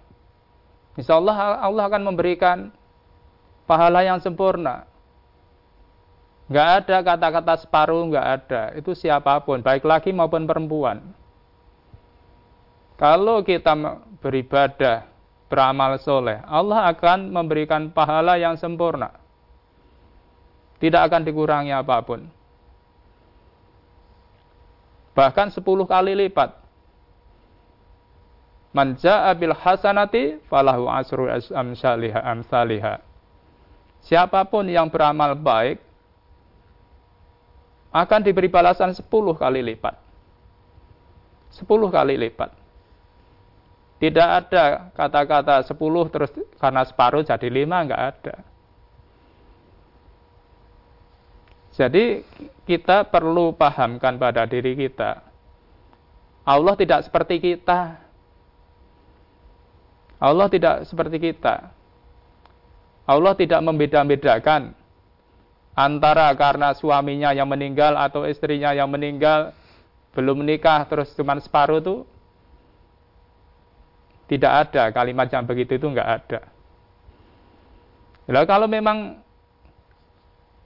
insya 0.95 1.19
Allah 1.19 1.59
Allah 1.59 1.83
akan 1.91 2.03
memberikan 2.07 2.71
pahala 3.67 4.07
yang 4.07 4.23
sempurna. 4.23 4.87
Nggak 6.47 6.69
ada 6.79 6.97
kata-kata 7.03 7.53
separuh, 7.67 8.07
nggak 8.07 8.27
ada. 8.39 8.61
Itu 8.79 8.95
siapa 8.95 9.35
pun, 9.43 9.59
baik 9.59 9.83
laki 9.83 10.15
maupun 10.15 10.47
perempuan. 10.47 11.01
Kalau 12.95 13.43
kita 13.43 13.75
beribadah, 14.23 15.03
beramal 15.51 15.99
soleh, 15.99 16.39
Allah 16.47 16.87
akan 16.95 17.33
memberikan 17.33 17.91
pahala 17.91 18.39
yang 18.39 18.55
sempurna. 18.55 19.11
Tidak 20.79 21.01
akan 21.01 21.21
dikurangi 21.27 21.75
apa 21.75 21.99
pun. 22.05 22.29
Bahkan 25.15 25.47
10 25.51 25.63
kali 25.87 26.13
lipat. 26.27 26.64
Manja 28.75 29.31
abil 29.31 29.55
hasanati 29.55 30.43
falahu 30.51 30.91
asru 30.91 31.31
amsaliha 31.31 32.19
amsaliha. 32.19 32.99
Siapa 34.03 34.43
pun 34.51 34.67
yang 34.67 34.91
beramal 34.91 35.31
baik 35.31 35.79
akan 37.95 38.19
diberi 38.19 38.51
balasan 38.51 38.91
10 38.91 39.07
kali 39.39 39.63
lipat. 39.63 39.95
10 41.55 41.63
kali 41.87 42.19
lipat. 42.19 42.51
Tidak 44.03 44.27
ada 44.43 44.91
kata-kata 44.91 45.63
10 45.63 46.11
terus 46.11 46.31
karena 46.59 46.83
separuh 46.83 47.23
jadi 47.23 47.47
5 47.47 47.63
enggak 47.63 48.03
ada. 48.11 48.35
Jadi 51.79 52.27
kita 52.67 53.07
perlu 53.07 53.55
pahamkan 53.55 54.19
pada 54.19 54.43
diri 54.43 54.75
kita. 54.75 55.23
Allah 56.43 56.75
tidak 56.75 57.07
seperti 57.07 57.39
kita. 57.39 58.04
Allah 60.19 60.47
tidak 60.47 60.87
seperti 60.87 61.19
kita. 61.19 61.71
Allah 63.05 63.33
tidak 63.37 63.61
membeda-bedakan 63.61 64.73
antara 65.75 66.31
karena 66.33 66.73
suaminya 66.73 67.35
yang 67.35 67.45
meninggal 67.45 67.93
atau 67.99 68.25
istrinya 68.25 68.71
yang 68.71 68.89
meninggal 68.89 69.51
belum 70.15 70.41
menikah 70.41 70.87
terus 70.87 71.11
cuma 71.13 71.35
separuh 71.37 71.83
itu 71.83 71.95
tidak 74.31 74.71
ada 74.71 74.89
kalimat 74.89 75.29
yang 75.29 75.45
begitu 75.45 75.77
itu 75.77 75.85
enggak 75.85 76.09
ada. 76.23 76.41
Lalu 78.25 78.47
kalau 78.49 78.65
memang 78.65 79.21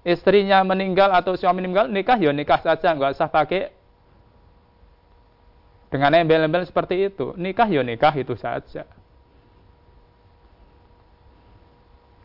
istrinya 0.07 0.63
meninggal 0.63 1.11
atau 1.11 1.35
suami 1.35 1.59
meninggal 1.59 1.91
nikah 1.91 2.15
ya 2.15 2.31
nikah 2.31 2.61
saja 2.63 2.95
nggak 2.95 3.19
usah 3.19 3.27
pakai 3.27 3.67
dengan 5.91 6.23
embel-embel 6.23 6.63
seperti 6.63 7.11
itu 7.11 7.35
nikah 7.35 7.67
ya 7.67 7.83
nikah 7.83 8.15
itu 8.15 8.31
saja 8.39 8.87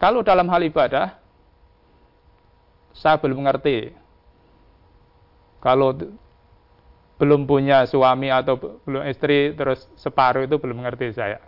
kalau 0.04 0.20
dalam 0.20 0.44
hal 0.52 0.60
ibadah 0.60 1.16
saya 2.92 3.16
belum 3.16 3.40
mengerti 3.40 3.96
kalau 5.64 5.96
belum 7.16 7.48
punya 7.48 7.88
suami 7.88 8.28
atau 8.28 8.60
belum 8.84 9.08
istri 9.08 9.56
terus 9.56 9.88
separuh 9.96 10.44
itu 10.44 10.60
belum 10.60 10.84
mengerti 10.84 11.16
saya 11.16 11.40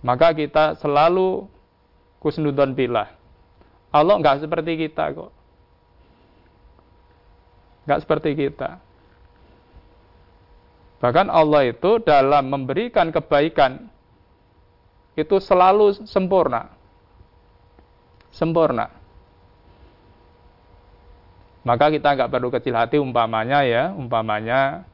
maka 0.00 0.32
kita 0.32 0.80
selalu 0.80 1.44
kusnudon 2.24 2.72
pilah 2.72 3.12
Allah 3.96 4.20
nggak 4.20 4.44
seperti 4.44 4.72
kita 4.76 5.14
kok. 5.16 5.32
Nggak 7.88 8.00
seperti 8.04 8.30
kita. 8.36 8.82
Bahkan 11.00 11.32
Allah 11.32 11.70
itu 11.70 12.02
dalam 12.02 12.50
memberikan 12.52 13.08
kebaikan 13.08 13.88
itu 15.16 15.36
selalu 15.40 16.04
sempurna. 16.04 16.68
Sempurna. 18.28 18.92
Maka 21.66 21.90
kita 21.90 22.14
nggak 22.14 22.30
perlu 22.30 22.52
kecil 22.52 22.76
hati 22.78 23.00
umpamanya 23.00 23.66
ya, 23.66 23.90
umpamanya 23.90 24.86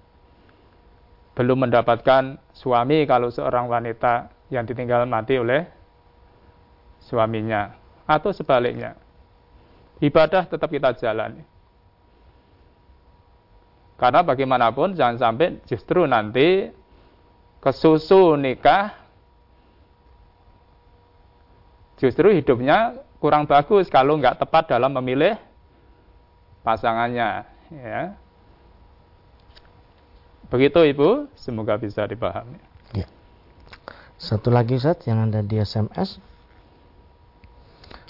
belum 1.36 1.68
mendapatkan 1.68 2.38
suami 2.54 3.04
kalau 3.04 3.28
seorang 3.28 3.68
wanita 3.68 4.32
yang 4.48 4.64
ditinggal 4.64 5.04
mati 5.04 5.36
oleh 5.36 5.68
suaminya 7.02 7.76
atau 8.08 8.30
sebaliknya. 8.32 8.96
Ibadah 10.00 10.48
tetap 10.48 10.70
kita 10.70 10.96
jalani. 10.96 11.44
Karena 14.00 14.24
bagaimanapun 14.24 14.98
jangan 14.98 15.18
sampai 15.18 15.62
justru 15.68 16.08
nanti 16.08 16.72
kesusu 17.62 18.34
nikah 18.34 19.01
justru 22.02 22.34
hidupnya 22.34 22.98
kurang 23.22 23.46
bagus 23.46 23.86
kalau 23.86 24.18
nggak 24.18 24.42
tepat 24.42 24.74
dalam 24.74 24.90
memilih 24.98 25.38
pasangannya 26.66 27.46
ya 27.70 28.18
begitu 30.50 30.82
ibu 30.82 31.30
semoga 31.38 31.78
bisa 31.78 32.02
dipahami 32.02 32.58
ya. 32.90 33.06
satu 34.18 34.50
lagi 34.50 34.82
Ustaz 34.82 35.06
yang 35.06 35.30
ada 35.30 35.46
di 35.46 35.62
SMS 35.62 36.18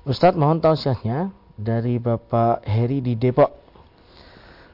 Ustadz 0.03 0.35
mohon 0.35 0.59
tausiahnya 0.59 1.31
dari 1.55 2.03
Bapak 2.03 2.67
Heri 2.67 2.99
di 2.99 3.15
Depok. 3.15 3.55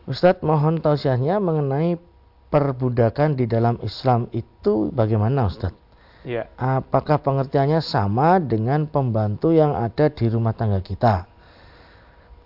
Ustadz 0.08 0.40
mohon 0.40 0.80
tausiahnya 0.80 1.36
mengenai 1.36 2.00
perbudakan 2.48 3.36
di 3.36 3.44
dalam 3.44 3.76
Islam 3.84 4.32
itu 4.32 4.88
bagaimana 4.88 5.52
Ustadz? 5.52 5.77
Ya. 6.26 6.50
Apakah 6.58 7.22
pengertiannya 7.22 7.78
sama 7.78 8.42
dengan 8.42 8.90
pembantu 8.90 9.54
yang 9.54 9.74
ada 9.78 10.10
di 10.10 10.26
rumah 10.26 10.54
tangga 10.54 10.82
kita? 10.82 11.30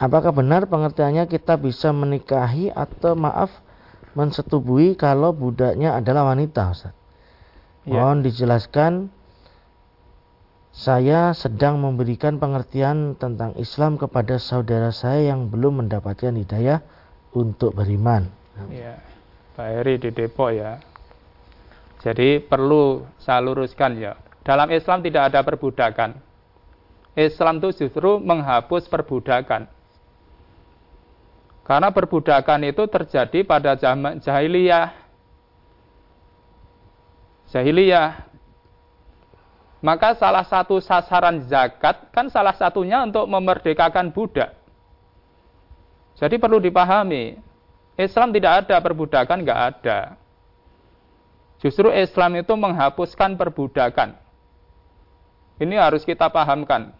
Apakah 0.03 0.35
benar 0.35 0.67
pengertiannya 0.67 1.31
kita 1.31 1.57
bisa 1.57 1.95
menikahi 1.95 2.75
atau 2.75 3.15
maaf 3.15 3.55
mensetubui 4.19 4.99
kalau 4.99 5.31
budaknya 5.33 5.95
adalah 5.95 6.35
wanita 6.35 6.75
Ustadz? 6.75 6.99
Ya. 7.87 7.99
Mohon 7.99 8.19
dijelaskan 8.27 8.93
saya 10.73 11.37
sedang 11.37 11.85
memberikan 11.85 12.41
pengertian 12.41 13.15
tentang 13.21 13.53
Islam 13.61 14.01
kepada 14.01 14.41
saudara 14.41 14.89
saya 14.89 15.35
yang 15.35 15.53
belum 15.53 15.85
mendapatkan 15.85 16.33
hidayah 16.33 16.81
untuk 17.37 17.77
beriman. 17.77 18.29
Ya, 18.73 19.01
Pak 19.53 19.69
Heri 19.69 20.01
di 20.01 20.11
Depok 20.13 20.51
ya. 20.53 20.81
Jadi 22.03 22.43
perlu 22.43 23.07
saya 23.23 23.39
luruskan 23.39 23.95
ya. 23.95 24.19
Dalam 24.43 24.75
Islam 24.75 25.07
tidak 25.07 25.31
ada 25.31 25.41
perbudakan. 25.47 26.19
Islam 27.15 27.63
itu 27.63 27.87
justru 27.87 28.19
menghapus 28.19 28.91
perbudakan. 28.91 29.71
Karena 31.63 31.89
perbudakan 31.95 32.67
itu 32.67 32.83
terjadi 32.91 33.47
pada 33.47 33.79
zaman 33.79 34.19
jahiliyah. 34.19 34.91
Jahiliyah 37.55 38.33
maka 39.83 40.15
salah 40.15 40.47
satu 40.47 40.79
sasaran 40.79 41.43
zakat 41.51 42.11
kan 42.15 42.31
salah 42.31 42.55
satunya 42.55 43.03
untuk 43.03 43.27
memerdekakan 43.27 44.15
budak. 44.15 44.55
Jadi 46.15 46.39
perlu 46.39 46.63
dipahami, 46.63 47.35
Islam 47.99 48.31
tidak 48.31 48.63
ada 48.63 48.79
perbudakan, 48.79 49.43
nggak 49.43 49.61
ada. 49.75 50.22
Justru 51.63 51.95
Islam 51.95 52.43
itu 52.43 52.51
menghapuskan 52.59 53.39
perbudakan. 53.39 54.19
Ini 55.63 55.79
harus 55.79 56.03
kita 56.03 56.27
pahamkan. 56.27 56.91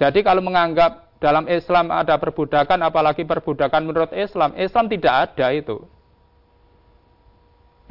Jadi 0.00 0.24
kalau 0.24 0.40
menganggap 0.40 1.12
dalam 1.20 1.44
Islam 1.52 1.92
ada 1.92 2.16
perbudakan, 2.16 2.80
apalagi 2.80 3.28
perbudakan 3.28 3.84
menurut 3.84 4.08
Islam, 4.16 4.56
Islam 4.56 4.88
tidak 4.88 5.36
ada 5.36 5.52
itu. 5.52 5.84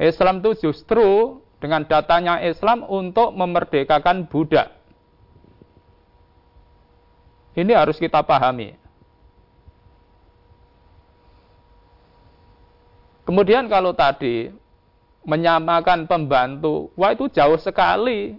Islam 0.02 0.42
itu 0.42 0.66
justru 0.66 1.38
dengan 1.62 1.86
datanya 1.86 2.42
Islam 2.42 2.82
untuk 2.90 3.30
memerdekakan 3.36 4.26
budak. 4.26 4.74
Ini 7.54 7.70
harus 7.76 8.00
kita 8.02 8.24
pahami. 8.26 8.79
Kemudian 13.30 13.70
kalau 13.70 13.94
tadi 13.94 14.50
menyamakan 15.22 16.10
pembantu, 16.10 16.90
wah 16.98 17.14
itu 17.14 17.30
jauh 17.30 17.54
sekali. 17.62 18.34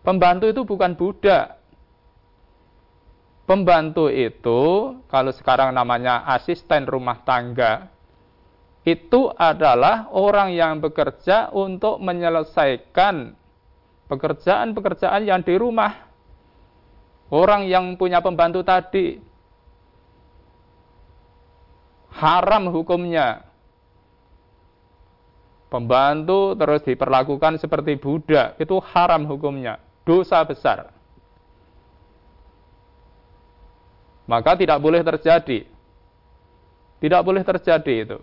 Pembantu 0.00 0.48
itu 0.48 0.64
bukan 0.64 0.96
budak. 0.96 1.60
Pembantu 3.44 4.08
itu, 4.08 4.96
kalau 5.12 5.28
sekarang 5.36 5.76
namanya 5.76 6.24
asisten 6.32 6.88
rumah 6.88 7.20
tangga, 7.20 7.92
itu 8.88 9.28
adalah 9.36 10.08
orang 10.08 10.56
yang 10.56 10.80
bekerja 10.80 11.52
untuk 11.52 12.00
menyelesaikan 12.00 13.36
pekerjaan-pekerjaan 14.08 15.28
yang 15.28 15.44
di 15.44 15.60
rumah. 15.60 16.08
Orang 17.28 17.68
yang 17.68 17.92
punya 18.00 18.24
pembantu 18.24 18.64
tadi 18.64 19.20
haram 22.16 22.72
hukumnya. 22.72 23.49
Pembantu 25.70 26.58
terus 26.58 26.82
diperlakukan 26.82 27.62
seperti 27.62 27.94
budak, 27.94 28.58
itu 28.58 28.74
haram 28.90 29.22
hukumnya, 29.30 29.78
dosa 30.02 30.42
besar. 30.42 30.90
Maka 34.26 34.58
tidak 34.58 34.82
boleh 34.82 35.02
terjadi. 35.06 35.66
Tidak 36.98 37.22
boleh 37.22 37.46
terjadi 37.46 37.94
itu. 38.02 38.18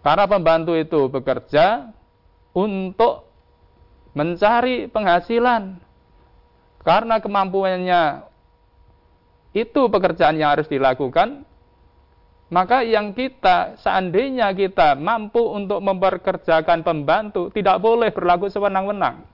Karena 0.00 0.24
pembantu 0.26 0.74
itu 0.74 1.06
bekerja 1.12 1.92
untuk 2.56 3.28
mencari 4.16 4.88
penghasilan. 4.88 5.78
Karena 6.82 7.22
kemampuannya 7.22 8.26
itu 9.52 9.82
pekerjaan 9.92 10.40
yang 10.40 10.58
harus 10.58 10.66
dilakukan, 10.66 11.44
maka 12.52 12.84
yang 12.84 13.16
kita, 13.16 13.80
seandainya 13.80 14.52
kita 14.52 14.92
mampu 14.92 15.40
untuk 15.40 15.80
memperkerjakan 15.80 16.84
pembantu, 16.84 17.48
tidak 17.48 17.80
boleh 17.80 18.12
berlaku 18.12 18.52
sewenang-wenang. 18.52 19.24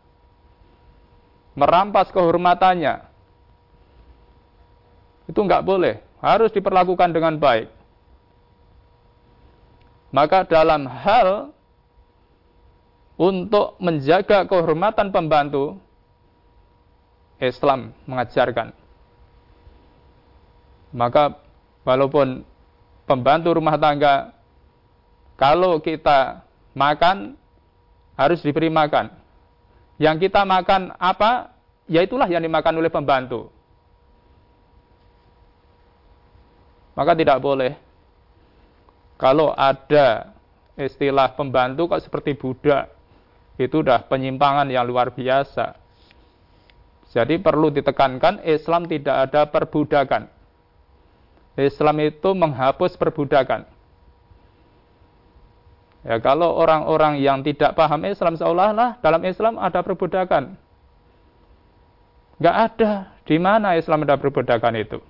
Merampas 1.58 2.14
kehormatannya. 2.14 3.02
Itu 5.26 5.42
nggak 5.42 5.66
boleh. 5.66 5.98
Harus 6.22 6.54
diperlakukan 6.54 7.10
dengan 7.10 7.34
baik. 7.42 7.66
Maka 10.14 10.46
dalam 10.46 10.86
hal 10.86 11.50
untuk 13.18 13.74
menjaga 13.82 14.46
kehormatan 14.46 15.10
pembantu, 15.10 15.74
Islam 17.42 17.90
mengajarkan. 18.06 18.70
Maka 20.94 21.34
walaupun 21.82 22.46
pembantu 23.08 23.56
rumah 23.56 23.80
tangga, 23.80 24.36
kalau 25.40 25.80
kita 25.80 26.44
makan, 26.76 27.32
harus 28.12 28.44
diberi 28.44 28.68
makan. 28.68 29.08
Yang 29.96 30.28
kita 30.28 30.44
makan 30.44 30.92
apa, 31.00 31.56
ya 31.88 32.04
itulah 32.04 32.28
yang 32.28 32.44
dimakan 32.44 32.76
oleh 32.76 32.92
pembantu. 32.92 33.48
Maka 36.92 37.14
tidak 37.14 37.38
boleh 37.40 37.78
kalau 39.18 39.50
ada 39.50 40.30
istilah 40.78 41.34
pembantu 41.34 41.90
kok 41.90 42.06
seperti 42.06 42.38
budak, 42.38 42.86
itu 43.58 43.82
udah 43.82 44.06
penyimpangan 44.06 44.70
yang 44.70 44.86
luar 44.86 45.10
biasa. 45.10 45.74
Jadi 47.10 47.42
perlu 47.42 47.74
ditekankan 47.74 48.46
Islam 48.46 48.86
tidak 48.86 49.16
ada 49.26 49.50
perbudakan. 49.50 50.30
Islam 51.58 51.98
itu 51.98 52.30
menghapus 52.38 52.94
perbudakan. 52.94 53.66
Ya, 56.06 56.16
kalau 56.22 56.54
orang-orang 56.54 57.18
yang 57.18 57.42
tidak 57.42 57.74
paham 57.74 58.06
Islam 58.06 58.38
seolah-olah 58.38 59.02
dalam 59.02 59.22
Islam 59.26 59.58
ada 59.58 59.82
perbudakan. 59.82 60.54
Enggak 62.38 62.56
ada. 62.56 62.92
Di 63.26 63.36
mana 63.36 63.74
Islam 63.74 64.06
ada 64.06 64.14
perbudakan 64.14 64.74
itu? 64.78 65.02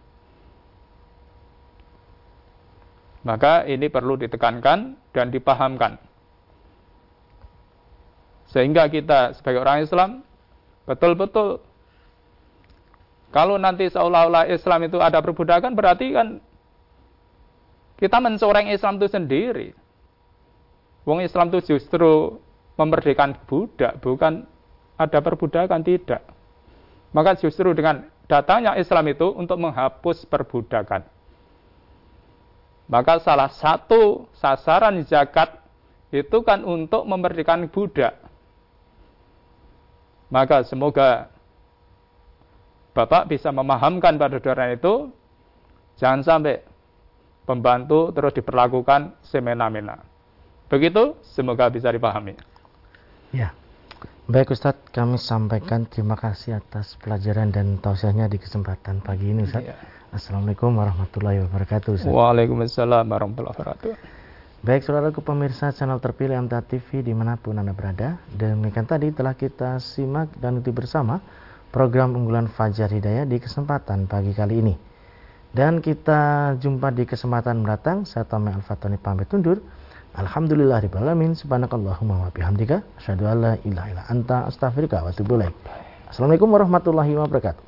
Maka 3.23 3.69
ini 3.69 3.93
perlu 3.93 4.17
ditekankan 4.17 4.97
dan 5.13 5.27
dipahamkan. 5.29 6.01
Sehingga 8.49 8.89
kita 8.89 9.37
sebagai 9.37 9.61
orang 9.61 9.85
Islam 9.85 10.25
betul-betul 10.89 11.61
kalau 13.29 13.61
nanti 13.61 13.93
seolah-olah 13.93 14.49
Islam 14.49 14.89
itu 14.89 14.99
ada 14.99 15.21
perbudakan 15.21 15.77
berarti 15.77 16.07
kan 16.17 16.29
kita 17.99 18.23
mencoreng 18.23 18.71
Islam 18.71 18.97
itu 19.03 19.11
sendiri. 19.11 19.69
Wong 21.03 21.21
Islam 21.21 21.51
itu 21.51 21.75
justru 21.75 22.39
memerdekakan 22.79 23.43
budak, 23.49 23.99
bukan 23.99 24.47
ada 24.95 25.19
perbudakan 25.19 25.83
tidak. 25.83 26.23
Maka 27.11 27.35
justru 27.41 27.75
dengan 27.75 28.07
datangnya 28.31 28.79
Islam 28.79 29.09
itu 29.11 29.35
untuk 29.35 29.59
menghapus 29.59 30.29
perbudakan. 30.31 31.03
Maka 32.89 33.21
salah 33.21 33.51
satu 33.53 34.31
sasaran 34.39 35.05
zakat 35.05 35.59
itu 36.15 36.41
kan 36.47 36.65
untuk 36.65 37.05
memerdekakan 37.05 37.69
budak. 37.69 38.17
Maka 40.29 40.65
semoga 40.65 41.33
Bapak 42.99 43.31
bisa 43.31 43.55
memahamkan 43.55 44.19
pada 44.19 44.43
saudara 44.43 44.75
itu, 44.75 45.07
jangan 46.03 46.27
sampai 46.27 46.67
pembantu 47.47 48.11
terus 48.11 48.35
diperlakukan 48.35 49.23
semena-mena. 49.23 50.03
Begitu, 50.67 51.15
semoga 51.23 51.71
bisa 51.71 51.95
dipahami. 51.95 52.35
Ya, 53.31 53.55
baik 54.27 54.51
Ustadz, 54.51 54.91
kami 54.91 55.15
sampaikan 55.15 55.87
terima 55.87 56.19
kasih 56.19 56.59
atas 56.59 56.99
pelajaran 56.99 57.55
dan 57.55 57.79
tausiahnya 57.79 58.27
di 58.27 58.43
kesempatan 58.43 58.99
pagi 58.99 59.31
ini 59.31 59.47
Ustadz. 59.47 59.71
Ya. 59.71 59.79
Assalamualaikum 60.11 60.75
warahmatullahi 60.75 61.47
wabarakatuh. 61.47 62.03
Ustaz. 62.03 62.11
Waalaikumsalam 62.11 63.07
warahmatullahi 63.07 63.55
wabarakatuh. 63.55 63.93
Baik 64.59 64.83
saudaraku 64.83 65.23
pemirsa 65.23 65.71
channel 65.71 66.03
terpilih 66.03 66.35
MTA 66.51 66.67
TV 66.67 67.07
di 67.07 67.15
mana 67.15 67.39
pun 67.39 67.55
Anda 67.55 67.71
berada 67.71 68.19
Demikian 68.35 68.91
tadi 68.91 69.15
telah 69.15 69.39
kita 69.39 69.79
simak 69.79 70.35
dan 70.43 70.59
ikuti 70.59 70.75
bersama 70.75 71.23
Program 71.69 72.17
unggulan 72.17 72.49
Fajar 72.49 72.89
Hidayah 72.89 73.29
di 73.29 73.37
kesempatan 73.37 74.09
pagi 74.09 74.33
kali 74.33 74.65
ini. 74.65 74.75
Dan 75.53 75.85
kita 75.85 76.55
jumpa 76.57 76.93
di 76.93 77.05
kesempatan 77.05 77.61
mendatang. 77.61 78.09
Saya 78.09 78.25
Tommy 78.25 78.53
Al-Fatani 78.53 78.97
pamit 78.97 79.29
undur. 79.33 79.61
Alhamdulillah 80.17 80.81
Alamin. 80.81 81.37
Subhanakallahumma 81.37 82.25
wa 82.25 82.31
bihamdika. 82.33 82.85
Asyadu 82.97 83.29
alla 83.29 83.61
ilaha 83.65 84.09
anta. 84.09 84.49
Astaghfirullah 84.49 85.05
wa 85.05 85.13
Assalamualaikum 86.09 86.49
warahmatullahi 86.49 87.13
wabarakatuh 87.21 87.68